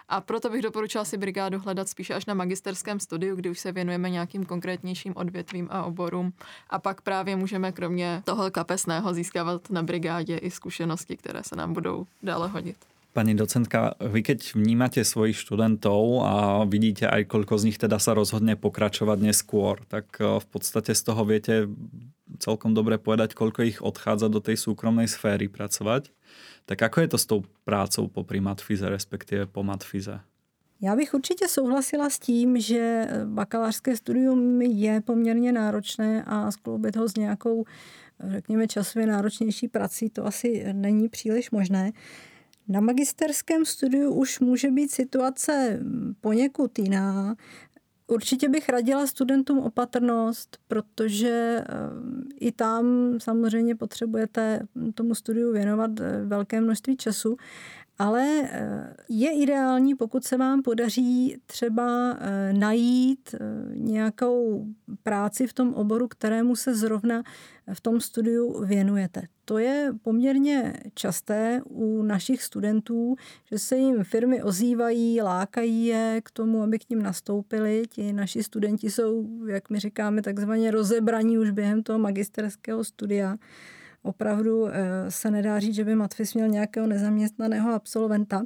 A 0.08 0.20
proto 0.20 0.50
bych 0.50 0.62
doporučila 0.62 1.04
si 1.04 1.16
brigádu 1.16 1.58
hledat 1.58 1.88
spíše 1.88 2.14
až 2.14 2.26
na 2.26 2.34
magisterském 2.34 3.00
studiu, 3.00 3.36
kdy 3.36 3.50
už 3.50 3.58
se 3.58 3.72
věnujeme 3.72 4.10
nějakým 4.10 4.44
konkrétnějším 4.44 5.12
odvětvím 5.16 5.68
a 5.70 5.84
oborům. 5.84 6.32
A 6.70 6.78
pak 6.78 7.00
právě 7.00 7.36
můžeme 7.36 7.72
kromě 7.72 8.22
toho 8.24 8.50
kapesného 8.50 9.14
získávat 9.14 9.70
na 9.70 9.82
brigádě 9.82 10.36
i 10.36 10.50
zkušenosti, 10.50 11.16
které 11.16 11.42
se 11.42 11.56
nám 11.56 11.72
budou 11.72 12.06
dále 12.22 12.48
hodit. 12.48 12.76
Pani 13.16 13.34
docentka, 13.34 13.96
vy 13.98 14.20
keď 14.20 14.52
vnímate 14.52 15.00
svojich 15.00 15.40
študentov 15.40 16.22
a 16.22 16.34
vidíte 16.68 17.08
aj 17.08 17.24
koľko 17.24 17.56
z 17.56 17.66
nich 17.72 17.78
teda 17.80 17.96
sa 17.96 18.12
rozhodne 18.12 18.54
pokračovať 18.54 19.18
neskôr, 19.24 19.80
tak 19.88 20.20
e, 20.20 20.38
v 20.38 20.46
podstate 20.46 20.92
z 20.92 21.02
toho 21.02 21.24
viete 21.24 21.66
celkom 22.36 22.76
dobre 22.76 23.00
povedať, 23.00 23.32
koľko 23.32 23.64
ich 23.64 23.78
odchádza 23.80 24.28
do 24.28 24.44
tej 24.44 24.60
súkromnej 24.60 25.08
sféry 25.08 25.48
pracovať. 25.48 26.12
Tak 26.68 26.78
ako 26.84 26.96
je 27.00 27.08
to 27.08 27.18
s 27.18 27.26
tou 27.26 27.40
prácou 27.64 28.12
po 28.12 28.22
matfize, 28.28 28.84
respektive 28.84 29.48
po 29.48 29.64
matfize? 29.64 30.20
Já 30.80 30.96
bych 30.96 31.14
určitě 31.14 31.48
souhlasila 31.48 32.10
s 32.10 32.18
tím, 32.18 32.60
že 32.60 33.08
bakalářské 33.24 33.96
studium 33.96 34.62
je 34.62 35.00
poměrně 35.00 35.52
náročné 35.52 36.24
a 36.26 36.50
skloubit 36.50 36.96
ho 36.96 37.08
s 37.08 37.16
nějakou, 37.16 37.64
řekněme, 38.28 38.66
časově 38.68 39.06
náročnější 39.06 39.68
prací, 39.68 40.10
to 40.10 40.26
asi 40.26 40.64
není 40.72 41.08
příliš 41.08 41.50
možné. 41.50 41.92
Na 42.68 42.80
magisterském 42.80 43.64
studiu 43.64 44.14
už 44.14 44.40
může 44.40 44.70
být 44.70 44.90
situace 44.90 45.80
poněkud 46.20 46.78
jiná. 46.78 47.34
Určitě 48.06 48.48
bych 48.48 48.68
radila 48.68 49.06
studentům 49.06 49.58
opatrnost, 49.58 50.58
protože 50.68 51.28
eh, 51.28 51.64
i 52.40 52.52
tam 52.52 53.14
samozřejmě 53.18 53.74
potřebujete 53.74 54.60
tomu 54.94 55.14
studiu 55.14 55.52
věnovat 55.52 56.00
eh, 56.00 56.24
velké 56.24 56.60
množství 56.60 56.96
času 56.96 57.36
ale 57.98 58.42
eh, 58.42 58.94
je 59.08 59.32
ideální, 59.32 59.94
pokud 59.94 60.24
se 60.24 60.36
vám 60.36 60.62
podaří 60.62 61.40
třeba 61.46 62.16
eh, 62.20 62.52
najít 62.52 63.34
eh, 63.34 63.38
nějakou 63.74 64.66
práci 65.02 65.46
v 65.46 65.52
tom 65.52 65.74
oboru, 65.74 66.08
kterému 66.08 66.56
se 66.56 66.74
zrovna 66.74 67.22
v 67.72 67.80
tom 67.80 68.00
studiu 68.00 68.64
věnujete. 68.64 69.22
To 69.44 69.58
je 69.58 69.92
poměrně 70.02 70.74
časté 70.94 71.60
u 71.64 72.02
našich 72.02 72.42
studentů, 72.42 73.16
že 73.50 73.58
se 73.58 73.76
jim 73.76 74.04
firmy 74.04 74.42
ozývají, 74.42 75.22
lákají 75.22 75.86
je 75.86 76.20
k 76.24 76.30
tomu, 76.30 76.62
aby 76.62 76.78
k 76.78 76.90
ním 76.90 77.02
nastoupili. 77.02 77.82
Ti 77.88 78.12
naši 78.12 78.42
studenti 78.42 78.90
jsou, 78.90 79.28
jak 79.46 79.70
my 79.70 79.80
říkáme, 79.80 80.22
takzvaně 80.22 80.70
rozebraní 80.70 81.38
už 81.38 81.50
během 81.50 81.82
toho 81.82 81.98
magisterského 81.98 82.84
studia 82.84 83.36
opravdu 84.08 84.68
eh, 84.68 85.10
se 85.10 85.30
nedá 85.30 85.60
říct, 85.60 85.74
že 85.74 85.84
by 85.84 85.94
Matfis 85.94 86.34
měl 86.34 86.48
nějakého 86.48 86.86
nezaměstnaného 86.86 87.74
absolventa. 87.74 88.42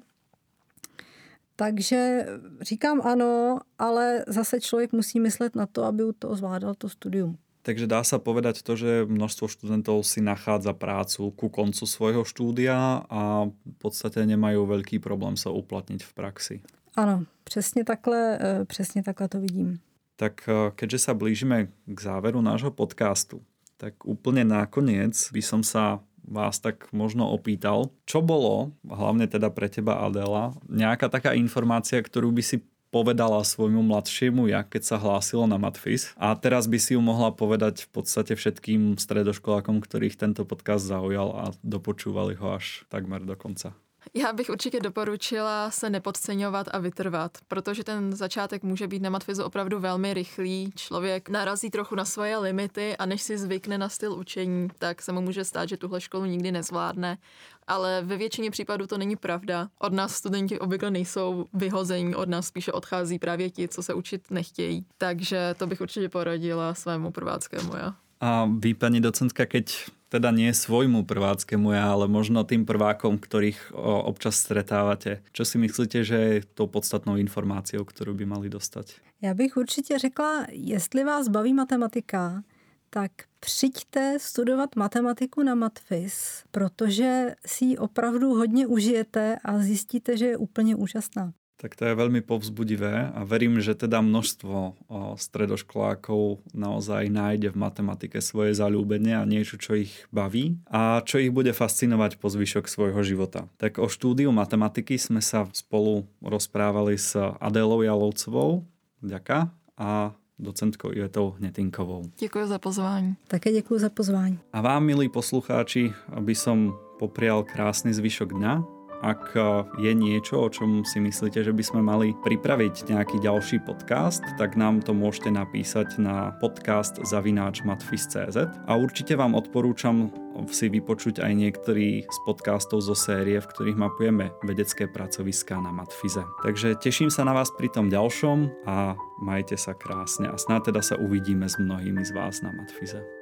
Takže 1.57 2.27
říkám 2.61 3.01
ano, 3.05 3.59
ale 3.79 4.25
zase 4.27 4.61
člověk 4.61 4.93
musí 4.93 5.21
myslet 5.21 5.55
na 5.55 5.67
to, 5.67 5.85
aby 5.85 6.05
u 6.05 6.13
toho 6.13 6.37
zvládal 6.37 6.75
to 6.75 6.89
studium. 6.89 7.39
Takže 7.63 7.87
dá 7.87 8.03
sa 8.03 8.19
povedať 8.19 8.67
to, 8.67 8.75
že 8.75 9.07
množstvo 9.07 9.47
študentov 9.47 10.03
si 10.03 10.19
nachádza 10.19 10.75
prácu 10.75 11.31
ku 11.31 11.47
koncu 11.47 11.87
svojho 11.87 12.27
štúdia 12.27 13.07
a 13.07 13.47
v 13.47 13.77
podstate 13.79 14.27
nemajú 14.27 14.67
veľký 14.67 14.99
problém 14.99 15.39
sa 15.39 15.55
uplatniť 15.55 16.03
v 16.03 16.13
praxi. 16.13 16.57
Ano, 16.97 17.25
přesně 17.45 17.85
takhle, 17.85 18.39
eh, 18.41 18.65
přesně 18.65 19.03
takhle 19.03 19.29
to 19.29 19.41
vidím. 19.41 19.79
Tak 20.17 20.49
eh, 20.49 20.71
keďže 20.75 20.99
sa 20.99 21.15
blížime 21.15 21.73
k 21.87 21.99
záveru 22.03 22.43
nášho 22.43 22.71
podcastu, 22.71 23.43
tak 23.83 24.07
úplne 24.07 24.47
nakoniec 24.47 25.19
by 25.35 25.43
som 25.43 25.67
sa 25.67 25.99
vás 26.23 26.63
tak 26.63 26.87
možno 26.95 27.27
opýtal, 27.27 27.91
čo 28.07 28.23
bolo, 28.23 28.71
hlavne 28.87 29.27
teda 29.27 29.51
pre 29.51 29.67
teba 29.67 30.07
Adela, 30.07 30.55
nejaká 30.71 31.11
taká 31.11 31.35
informácia, 31.35 31.99
ktorú 31.99 32.31
by 32.31 32.43
si 32.47 32.63
povedala 32.95 33.43
svojmu 33.43 33.83
mladšiemu 33.83 34.53
ja, 34.53 34.63
keď 34.63 34.83
sa 34.87 34.97
hlásilo 35.03 35.51
na 35.51 35.59
Matfis. 35.59 36.15
A 36.15 36.37
teraz 36.39 36.71
by 36.71 36.79
si 36.79 36.95
ju 36.95 37.01
mohla 37.03 37.35
povedať 37.35 37.89
v 37.89 37.91
podstate 37.91 38.39
všetkým 38.39 39.01
stredoškolákom, 39.01 39.83
ktorých 39.83 40.15
tento 40.15 40.47
podcast 40.47 40.87
zaujal 40.87 41.35
a 41.35 41.45
dopočúvali 41.65 42.39
ho 42.39 42.55
až 42.55 42.87
takmer 42.93 43.25
do 43.25 43.35
konca. 43.35 43.75
Já 44.15 44.33
bych 44.33 44.51
určitě 44.51 44.81
doporučila 44.81 45.71
se 45.71 45.91
nepodceňovat 45.91 46.67
a 46.73 46.79
vytrvat, 46.79 47.39
protože 47.49 47.85
ten 47.85 48.13
začátek 48.13 48.63
může 48.63 48.89
být 48.89 49.03
na 49.03 49.11
matfizu 49.11 49.45
opravdu 49.45 49.79
velmi 49.81 50.15
rychlý. 50.15 50.73
Člověk 50.75 51.29
narazí 51.29 51.71
trochu 51.71 51.95
na 51.95 52.05
svoje 52.05 52.39
limity 52.39 52.97
a 52.97 53.07
než 53.07 53.23
si 53.23 53.39
zvykne 53.39 53.79
na 53.79 53.89
styl 53.89 54.13
učení, 54.13 54.69
tak 54.79 55.03
se 55.03 55.13
mu 55.13 55.21
může 55.21 55.45
stát, 55.45 55.69
že 55.69 55.77
tuhle 55.77 56.01
školu 56.01 56.25
nikdy 56.25 56.53
nezvládne. 56.53 57.19
Ale 57.67 58.03
ve 58.03 58.17
většině 58.17 58.51
případů 58.51 58.87
to 58.87 58.99
není 58.99 59.17
pravda. 59.17 59.69
Od 59.79 59.93
nás 59.93 60.15
studenti 60.15 60.59
obvykle 60.59 60.91
nejsou 60.91 61.47
vyhození, 61.53 62.15
od 62.15 62.29
nás 62.29 62.47
spíše 62.47 62.73
odchází 62.73 63.19
právě 63.19 63.51
ti, 63.51 63.69
co 63.69 63.83
se 63.83 63.95
učit 63.95 64.31
nechtějí. 64.31 64.87
Takže 64.99 65.55
to 65.59 65.67
bych 65.67 65.81
určitě 65.81 66.09
poradila 66.09 66.75
svému 66.75 67.11
prváckému 67.11 67.77
já. 67.77 67.95
A 68.21 68.49
vy, 68.59 68.75
paní 68.75 69.01
docentka, 69.01 69.47
keď 69.47 69.87
teda 70.13 70.29
nie 70.29 70.53
svojmu 70.53 71.09
prváckému 71.09 71.73
ja, 71.73 71.89
ale 71.89 72.05
možno 72.05 72.45
tým 72.45 72.69
prvákom, 72.69 73.17
ktorých 73.17 73.73
občas 74.05 74.37
stretávate. 74.37 75.25
Čo 75.33 75.49
si 75.49 75.57
myslíte, 75.57 76.05
že 76.05 76.19
je 76.21 76.45
tou 76.45 76.69
podstatnou 76.69 77.17
informáciou, 77.17 77.89
kterou 77.89 78.13
by 78.13 78.29
mali 78.29 78.53
dostať? 78.53 79.01
Já 79.23 79.35
bych 79.35 79.57
určitě 79.57 79.99
řekla, 79.99 80.47
jestli 80.51 81.05
vás 81.05 81.29
baví 81.29 81.55
matematika, 81.55 82.43
tak 82.91 83.13
přijďte 83.41 84.19
studovat 84.21 84.77
matematiku 84.77 85.43
na 85.43 85.55
Matfis, 85.55 86.45
protože 86.51 87.35
si 87.47 87.65
ji 87.65 87.79
opravdu 87.79 88.35
hodně 88.35 88.67
užijete 88.67 89.37
a 89.45 89.59
zjistíte, 89.59 90.17
že 90.17 90.27
je 90.27 90.37
úplně 90.37 90.77
úžasná. 90.77 91.33
Tak 91.63 91.79
to 91.79 91.87
je 91.87 91.95
veľmi 91.95 92.27
povzbudivé 92.27 93.15
a 93.15 93.23
verím, 93.23 93.63
že 93.63 93.79
teda 93.79 94.03
množstvo 94.03 94.83
stredoškolákov 95.15 96.43
naozaj 96.51 97.07
nájde 97.07 97.55
v 97.55 97.61
matematike 97.63 98.19
svoje 98.19 98.59
zalúbenie 98.59 99.15
a 99.15 99.23
niečo, 99.23 99.63
čo 99.63 99.79
ich 99.79 100.11
baví 100.11 100.59
a 100.67 100.99
čo 101.07 101.23
ich 101.23 101.31
bude 101.31 101.55
fascinovať 101.55 102.19
po 102.19 102.27
zvyšok 102.27 102.67
svojho 102.67 102.99
života. 103.07 103.47
Tak 103.63 103.79
o 103.79 103.87
štúdiu 103.87 104.35
matematiky 104.35 104.99
sme 104.99 105.23
sa 105.23 105.47
spolu 105.55 106.03
rozprávali 106.19 106.99
s 106.99 107.15
Adélou 107.39 107.87
Jalovcovou. 107.87 108.67
Ďaká. 108.99 109.55
A 109.79 110.19
docentkou 110.43 110.91
Ivetou 110.91 111.39
Hnetinkovou. 111.39 112.11
Děkuji 112.19 112.47
za 112.47 112.59
pozvání. 112.59 113.15
Také 113.31 113.53
děkuji 113.53 113.79
za 113.79 113.91
pozvání. 113.91 114.39
A 114.53 114.61
vám, 114.61 114.83
milí 114.83 115.07
poslucháči, 115.09 115.95
aby 116.11 116.35
som 116.35 116.75
poprial 116.99 117.47
krásny 117.47 117.95
zvyšok 117.95 118.35
dňa 118.35 118.82
ak 119.03 119.35
e, 119.35 119.41
je 119.83 119.93
niečo, 119.93 120.39
o 120.39 120.49
čom 120.49 120.87
si 120.87 121.03
myslíte, 121.03 121.43
že 121.43 121.51
by 121.51 121.63
sme 121.67 121.81
mali 121.83 122.15
pripraviť 122.23 122.89
nejaký 122.89 123.19
ďalší 123.19 123.67
podcast, 123.67 124.23
tak 124.39 124.55
nám 124.55 124.81
to 124.81 124.95
môžete 124.95 125.35
napísať 125.35 125.99
na 125.99 126.31
podcast 126.39 127.03
zavináč 127.03 127.67
matfis.cz 127.67 128.39
a 128.47 128.73
určite 128.79 129.19
vám 129.19 129.35
odporúčam 129.35 130.15
si 130.49 130.73
vypočuť 130.73 131.21
aj 131.21 131.33
niektorý 131.37 132.09
z 132.09 132.19
podcastov 132.25 132.81
zo 132.81 132.97
série, 132.97 133.37
v 133.37 133.51
ktorých 133.51 133.77
mapujeme 133.77 134.33
vedecké 134.47 134.89
pracoviská 134.89 135.61
na 135.61 135.75
Matfize. 135.75 136.25
Takže 136.41 136.81
teším 136.81 137.13
sa 137.13 137.29
na 137.29 137.37
vás 137.37 137.53
pri 137.53 137.69
tom 137.69 137.93
ďalšom 137.93 138.65
a 138.65 138.97
majte 139.21 139.61
sa 139.61 139.77
krásne 139.77 140.33
a 140.33 140.37
snáď 140.41 140.73
teda 140.73 140.81
sa 140.81 140.97
uvidíme 140.97 141.45
s 141.45 141.61
mnohými 141.61 142.01
z 142.01 142.11
vás 142.17 142.41
na 142.41 142.55
Matfize. 142.55 143.22